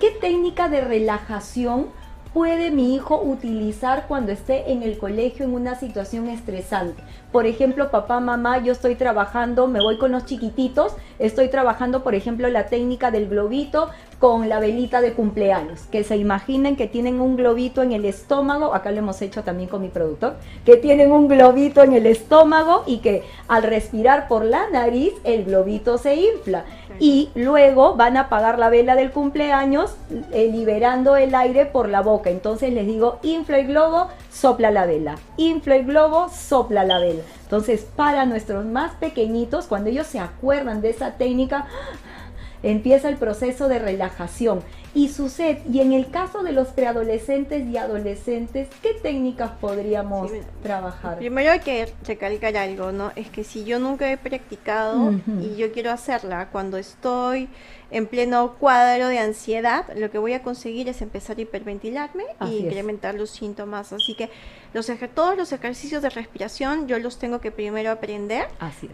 [0.01, 1.87] ¿qué técnica de relajación
[2.35, 7.03] puede mi hijo utilizar cuando esté en el colegio en una situación estresante?
[7.33, 12.15] Por ejemplo, papá, mamá, yo estoy trabajando, me voy con los chiquititos, estoy trabajando, por
[12.15, 15.83] ejemplo, la técnica del globito con la velita de cumpleaños.
[15.93, 19.69] Que se imaginen que tienen un globito en el estómago, acá lo hemos hecho también
[19.69, 24.45] con mi productor, que tienen un globito en el estómago y que al respirar por
[24.45, 26.65] la nariz el globito se infla.
[26.99, 29.95] Y luego van a apagar la vela del cumpleaños
[30.33, 32.31] eh, liberando el aire por la boca.
[32.31, 35.17] Entonces les digo, infla el globo, sopla la vela.
[35.37, 37.18] Infla el globo, sopla la vela.
[37.43, 41.67] Entonces, para nuestros más pequeñitos, cuando ellos se acuerdan de esa técnica,
[42.63, 44.63] empieza el proceso de relajación.
[44.95, 50.31] Y sucede, y en el caso de los preadolescentes y adolescentes, ¿qué técnicas podríamos
[50.63, 51.19] trabajar?
[51.19, 53.13] Primero hay que recalcar algo, ¿no?
[53.15, 57.49] Es que si yo nunca he practicado y yo quiero hacerla cuando estoy
[57.91, 62.59] en pleno cuadro de ansiedad, lo que voy a conseguir es empezar a hiperventilarme y
[62.59, 63.93] incrementar los síntomas.
[63.93, 64.31] Así que
[64.73, 68.49] los todos los ejercicios de respiración yo los tengo que primero aprender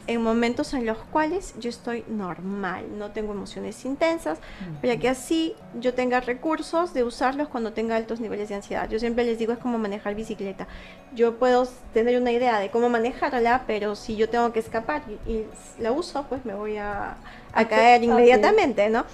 [0.06, 4.38] en momentos en los cuales yo estoy normal, no tengo emociones intensas,
[4.80, 8.88] para que así yo tenga recursos de usarlos cuando tenga altos niveles de ansiedad.
[8.88, 10.66] Yo siempre les digo es como manejar bicicleta.
[11.14, 15.44] Yo puedo tener una idea de cómo manejarla, pero si yo tengo que escapar y
[15.80, 17.16] la uso, pues me voy a
[17.54, 19.04] a caer inmediatamente, ¿no?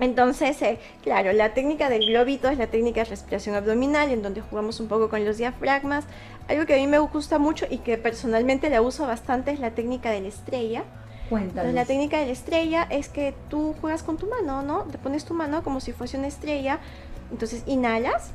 [0.00, 4.40] Entonces, eh, claro, la técnica del globito es la técnica de respiración abdominal, en donde
[4.40, 6.04] jugamos un poco con los diafragmas.
[6.48, 9.72] Algo que a mí me gusta mucho y que personalmente la uso bastante es la
[9.72, 10.84] técnica de la estrella.
[11.28, 11.72] Cuéntanos.
[11.74, 14.82] la técnica de la estrella es que tú juegas con tu mano, ¿no?
[14.84, 16.80] Te pones tu mano como si fuese una estrella.
[17.30, 18.30] Entonces inhalas,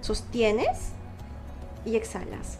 [0.00, 0.90] sostienes
[1.84, 2.58] y exhalas.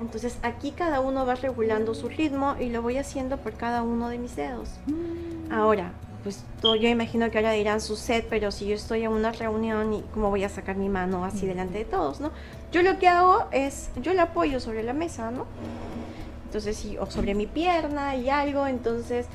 [0.00, 4.08] Entonces aquí cada uno va regulando su ritmo y lo voy haciendo por cada uno
[4.10, 4.68] de mis dedos.
[4.86, 5.52] Mm.
[5.52, 5.92] Ahora,
[6.24, 9.30] pues todo, yo imagino que ahora dirán su set, pero si yo estoy en una
[9.30, 12.32] reunión y cómo voy a sacar mi mano así delante de todos, ¿no?
[12.72, 15.44] Yo lo que hago es, yo la apoyo sobre la mesa, ¿no?
[16.46, 19.26] Entonces, sí, o sobre mi pierna y algo, entonces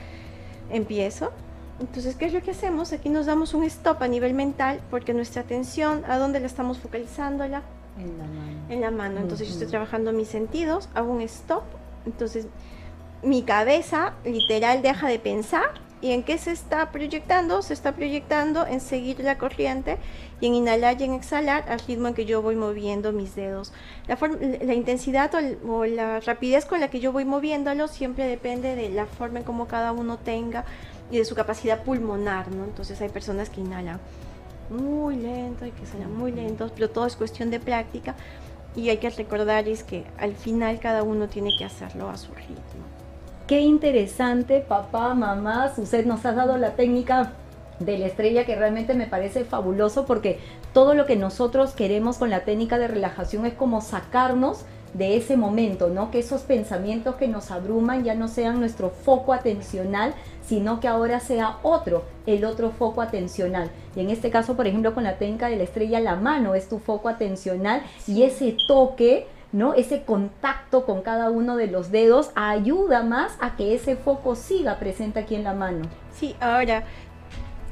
[0.72, 1.32] empiezo.
[1.80, 2.92] Entonces, ¿qué es lo que hacemos?
[2.92, 6.80] Aquí nos damos un stop a nivel mental porque nuestra atención, ¿a dónde la estamos
[6.80, 7.62] focalizándola?
[7.98, 8.60] En la mano.
[8.70, 9.20] En la mano.
[9.20, 11.64] Entonces yo estoy trabajando mis sentidos, hago un stop.
[12.06, 12.48] Entonces
[13.22, 15.89] mi cabeza literal deja de pensar.
[16.02, 17.62] ¿Y en qué se está proyectando?
[17.62, 19.98] Se está proyectando en seguir la corriente
[20.40, 23.74] y en inhalar y en exhalar al ritmo en que yo voy moviendo mis dedos.
[24.08, 25.32] La, intensidad
[25.68, 29.46] o, la rapidez con la que yo voy moviéndolo siempre depende de la forma en
[29.46, 30.64] cómo cada uno tenga
[31.12, 32.64] y de su capacidad pulmonar, ¿no?
[32.64, 34.00] Entonces hay personas que inhalan
[34.70, 38.16] muy lento, hay que ser muy lentos, pero todo es cuestión de práctica
[38.76, 42.34] y hay que recordar es que al final cada uno tiene que hacerlo a su
[42.34, 42.89] ritmo.
[43.50, 47.32] Qué interesante, papá, mamá, usted nos ha dado la técnica
[47.80, 50.38] de la estrella que realmente me parece fabuloso porque
[50.72, 55.36] todo lo que nosotros queremos con la técnica de relajación es como sacarnos de ese
[55.36, 56.12] momento, ¿no?
[56.12, 60.14] Que esos pensamientos que nos abruman ya no sean nuestro foco atencional,
[60.46, 63.72] sino que ahora sea otro, el otro foco atencional.
[63.96, 66.70] Y en este caso, por ejemplo, con la técnica de la estrella, la mano es
[66.70, 69.74] tu foco atencional y ese toque, ¿no?
[69.74, 74.80] Ese contacto con cada uno de los dedos ayuda más a que ese foco siga
[74.80, 75.86] presente aquí en la mano.
[76.14, 76.84] Sí, ahora,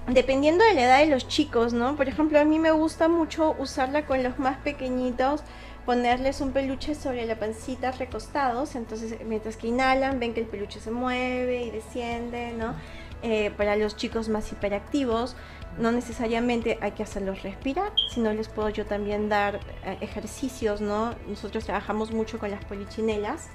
[0.08, 1.96] dependiendo de la edad de los chicos, ¿no?
[1.96, 5.44] Por ejemplo, a mí me gusta mucho usarla con los más pequeñitos
[5.88, 10.82] ponerles un peluche sobre la pancita recostados, entonces mientras que inhalan ven que el peluche
[10.82, 12.76] se mueve y desciende, ¿no?
[13.24, 15.38] Eh, para los chicos más hiperactivos,
[15.80, 21.14] no necesariamente hay que hacerlos respirar, sino les puedo yo también dar eh, ejercicios, ¿no?
[21.28, 23.50] Nosotros trabajamos mucho con las polichinelas,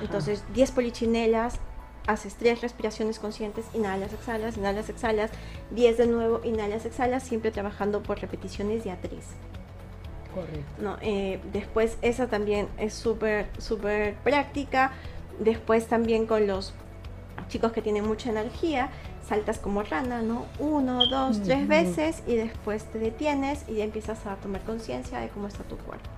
[0.00, 1.60] entonces 10 polichinelas,
[2.06, 5.30] haces 3 respiraciones conscientes, inhalas, exhalas, inhalas, exhalas,
[5.70, 9.14] 10 de nuevo, inhalas, exhalas, siempre trabajando por repeticiones de a 3.
[10.34, 10.72] Correcto.
[10.78, 14.92] No, eh, después esa también es súper, súper práctica.
[15.38, 16.72] Después también con los
[17.48, 18.90] chicos que tienen mucha energía,
[19.30, 20.46] saltas como rana, ¿no?
[20.58, 25.28] Uno, dos, tres veces y después te detienes y ya empiezas a tomar conciencia de
[25.28, 26.10] cómo está tu cuerpo.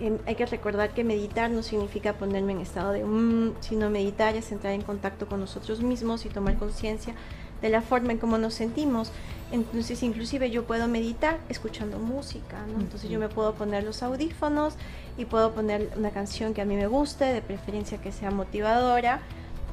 [0.00, 4.36] Em, hay que recordar que meditar no significa ponerme en estado de mmm, sino meditar
[4.36, 7.14] es entrar en contacto con nosotros mismos y tomar conciencia
[7.60, 9.12] de la forma en cómo nos sentimos.
[9.52, 12.80] Entonces, inclusive yo puedo meditar escuchando música, ¿no?
[12.80, 14.76] Entonces yo me puedo poner los audífonos
[15.18, 19.20] y puedo poner una canción que a mí me guste, de preferencia que sea motivadora,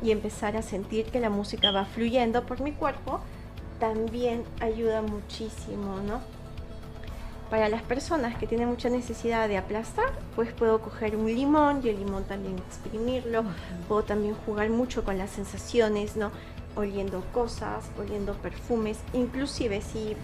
[0.02, 3.20] y empezar a sentir que la música va fluyendo por mi cuerpo,
[3.80, 6.22] también ayuda muchísimo, ¿no?
[7.50, 11.90] Para las personas que tienen mucha necesidad de aplastar, pues puedo coger un limón y
[11.90, 13.44] el limón también exprimirlo.
[13.88, 16.32] Puedo también jugar mucho con las sensaciones, ¿no?
[16.76, 20.16] oliendo cosas, oliendo perfumes, inclusive si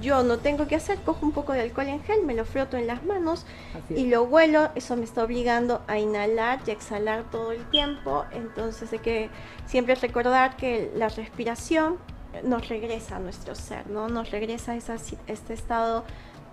[0.00, 2.76] yo no tengo que hacer, cojo un poco de alcohol en gel, me lo froto
[2.76, 3.46] en las manos
[3.90, 8.92] y lo huelo, eso me está obligando a inhalar y exhalar todo el tiempo, entonces
[8.92, 9.30] hay que
[9.66, 11.98] siempre recordar que la respiración
[12.42, 14.08] nos regresa a nuestro ser, ¿no?
[14.08, 16.04] Nos regresa a este estado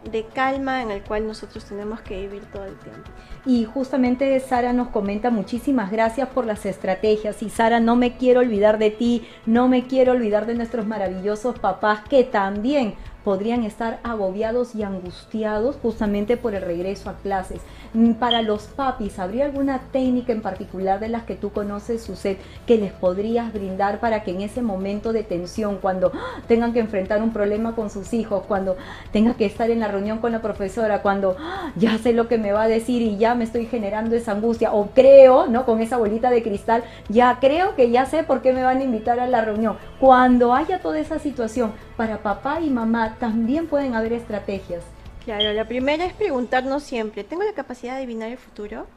[0.10, 3.10] de calma en el cual nosotros tenemos que vivir todo el tiempo.
[3.46, 8.40] Y justamente Sara nos comenta muchísimas gracias por las estrategias y Sara, no me quiero
[8.40, 14.00] olvidar de ti, no me quiero olvidar de nuestros maravillosos papás que también podrían estar
[14.04, 17.62] agobiados y angustiados justamente por el regreso a clases.
[17.94, 22.38] Mm, para los papis, ¿habría alguna técnica en particular de las que tú conoces, Suset,
[22.66, 26.42] que les podrías brindar para que en ese momento de tensión, cuando ¡ah!
[26.48, 28.78] tengan que enfrentar un problema con sus hijos, cuando
[29.12, 31.72] tengan que estar en la reunión con la profesora, cuando ¡ah!
[31.76, 34.74] ya sé lo que me va a decir y ya me estoy generando esa angustia,
[34.74, 35.66] o creo, ¿no?
[35.66, 38.84] Con esa bolita de cristal, ya creo que ya sé por qué me van a
[38.84, 39.78] invitar a la reunión.
[40.00, 44.84] Cuando haya toda esa situación, para papá y mamá también pueden haber estrategias.
[45.24, 48.88] Claro, la primera es preguntarnos siempre, ¿tengo la capacidad de adivinar el futuro?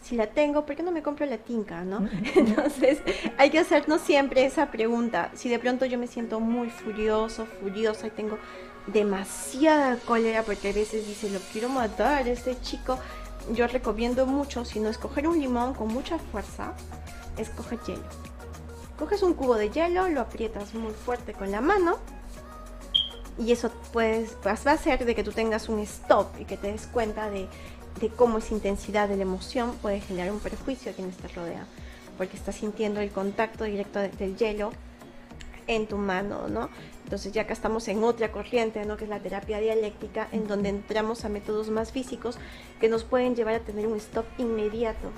[0.00, 2.08] Si la tengo, ¿por qué no me compro la tinca, no?
[2.36, 3.02] Entonces,
[3.36, 5.32] hay que hacernos siempre esa pregunta.
[5.34, 8.38] Si de pronto yo me siento muy furioso, furiosa y tengo
[8.86, 12.96] demasiada cólera porque a veces dice, lo quiero matar, este chico,
[13.54, 16.74] yo recomiendo mucho, si no escoger un limón con mucha fuerza,
[17.38, 18.04] escoge hielo.
[19.00, 21.98] Coges un cubo de hielo, lo aprietas muy fuerte con la mano
[23.38, 26.72] y eso pues, va a hacer de que tú tengas un stop y que te
[26.72, 27.48] des cuenta de,
[28.16, 31.66] cómo esa intensidad de la emoción puede generar un perjuicio a quienes te rodean,
[32.16, 34.72] porque estás sintiendo el contacto directo del hielo
[35.66, 36.68] en tu mano, ¿no?
[37.04, 38.96] Entonces ya acá estamos en otra corriente, ¿no?
[38.96, 42.38] Que es la terapia dialéctica, en donde entramos a métodos más físicos
[42.80, 45.10] que nos pueden llevar a tener un stop inmediato,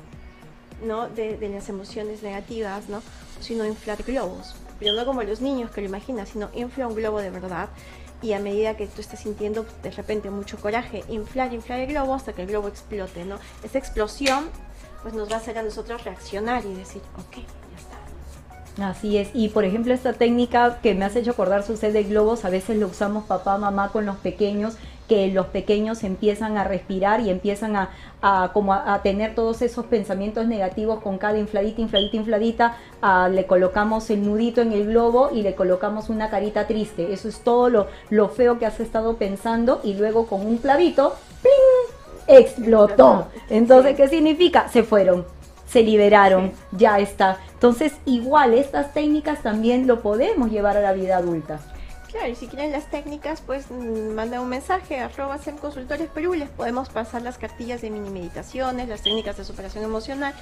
[0.85, 1.09] ¿no?
[1.09, 3.03] De, de las emociones negativas, ¿no?
[3.41, 7.21] Sino inflar globos, pero no como los niños que lo imaginan, sino inflar un globo
[7.21, 7.69] de verdad
[8.23, 12.15] y a medida que tú estás sintiendo de repente mucho coraje, inflar, inflar el globo
[12.15, 13.39] hasta que el globo explote, ¿no?
[13.63, 14.49] Esa explosión
[15.03, 18.91] pues nos va a hacer a nosotros reaccionar y decir, ok, ya está.
[18.91, 22.45] Así es, y por ejemplo esta técnica que me has hecho acordar sucede de globos,
[22.45, 24.77] a veces lo usamos papá, mamá con los pequeños
[25.09, 30.47] que los pequeños empiezan a respirar y empiezan a, como a, tener todos esos pensamientos
[30.47, 32.77] negativos con cada infladita, infladita, infladita,
[33.31, 37.13] le colocamos el nudito en el globo y le colocamos una carita triste.
[37.13, 41.15] Eso es todo lo, lo feo que has estado pensando y luego con un clavito,
[41.43, 42.39] ¡pling!
[42.41, 43.29] explotó.
[43.49, 44.69] Entonces, ¿qué significa?
[44.69, 45.25] Se fueron
[45.69, 47.39] se liberaron, ya está.
[47.53, 51.61] Entonces, igual, estas técnicas también lo podemos llevar a la vida adulta.
[52.27, 57.23] Y si quieren las técnicas, pues mm, manda un mensaje, arroba Consultores les podemos pasar
[57.23, 60.35] las cartillas de mini meditaciones, las técnicas de superación emocional,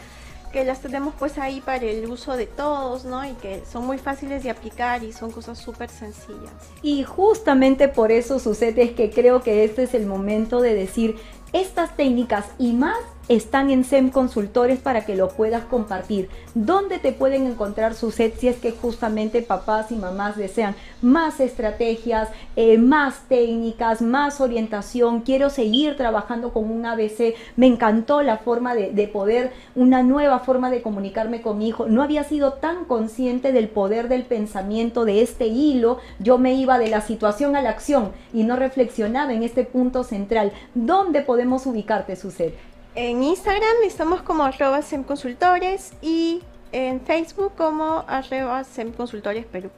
[0.53, 3.25] que las tenemos pues ahí para el uso de todos, ¿no?
[3.25, 6.53] Y que son muy fáciles de aplicar y son cosas súper sencillas.
[6.83, 11.17] Y justamente por eso sucede es que creo que este es el momento de decir,
[11.53, 12.99] estas técnicas y más
[13.29, 16.29] están en SEM Consultores para que lo puedas compartir.
[16.55, 21.41] ¿Dónde te pueden encontrar su set si es que justamente papás y mamás desean más
[21.41, 25.23] estrategias, eh, más técnicas, más orientación?
[25.23, 27.35] Quiero seguir trabajando con un ABC.
[27.57, 31.87] Me encantó la forma de, de poder, una nueva forma de comunicarme con mi hijo.
[31.87, 35.99] No había sido tan consciente del poder del pensamiento, de este hilo.
[36.21, 40.05] Yo me iba de la situación a la acción y no reflexionaba en este punto
[40.05, 40.53] central.
[40.75, 42.55] ¿Dónde podemos ubicarte, Suset?
[42.99, 46.43] En Instagram estamos como arroba semconsultores y
[46.73, 49.71] en Facebook como arroba semconsultores Perú.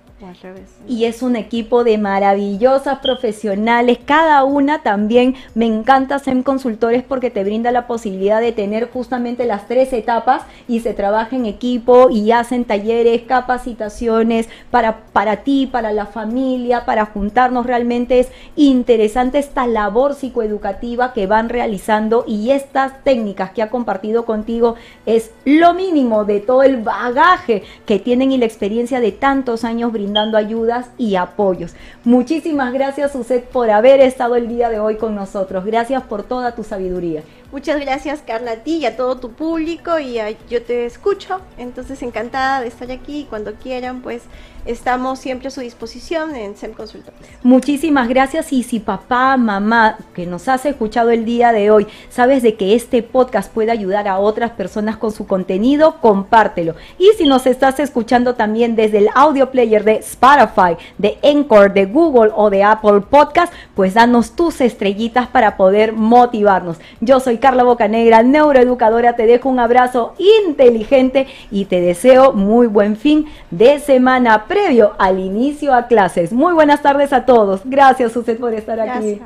[0.88, 7.30] Y es un equipo de maravillosas profesionales, cada una también me encanta SEM Consultores porque
[7.30, 12.10] te brinda la posibilidad de tener justamente las tres etapas y se trabaja en equipo
[12.10, 17.64] y hacen talleres, capacitaciones para, para ti, para la familia, para juntarnos.
[17.64, 24.24] Realmente es interesante esta labor psicoeducativa que van realizando y estas técnicas que ha compartido
[24.24, 24.74] contigo
[25.06, 29.92] es lo mínimo de todo el bagaje que tienen y la experiencia de tantos años
[29.92, 31.74] brindando dando ayudas y apoyos.
[32.04, 35.64] Muchísimas gracias, Suset, por haber estado el día de hoy con nosotros.
[35.64, 37.22] Gracias por toda tu sabiduría.
[37.50, 39.98] Muchas gracias, Carla, a ti y a todo tu público.
[39.98, 40.18] Y
[40.50, 43.26] yo te escucho, entonces encantada de estar aquí.
[43.30, 44.22] Cuando quieran, pues
[44.68, 47.18] estamos siempre a su disposición en SEM Consultores.
[47.42, 52.42] Muchísimas gracias y si papá, mamá que nos has escuchado el día de hoy, sabes
[52.42, 56.74] de que este podcast puede ayudar a otras personas con su contenido, compártelo.
[56.98, 61.86] Y si nos estás escuchando también desde el audio player de Spotify, de Encore, de
[61.86, 66.76] Google o de Apple Podcast, pues danos tus estrellitas para poder motivarnos.
[67.00, 72.96] Yo soy Carla Bocanegra, neuroeducadora, te dejo un abrazo inteligente y te deseo muy buen
[72.96, 76.32] fin de semana previo al inicio a clases.
[76.32, 77.62] Muy buenas tardes a todos.
[77.64, 79.20] Gracias, usted por estar aquí.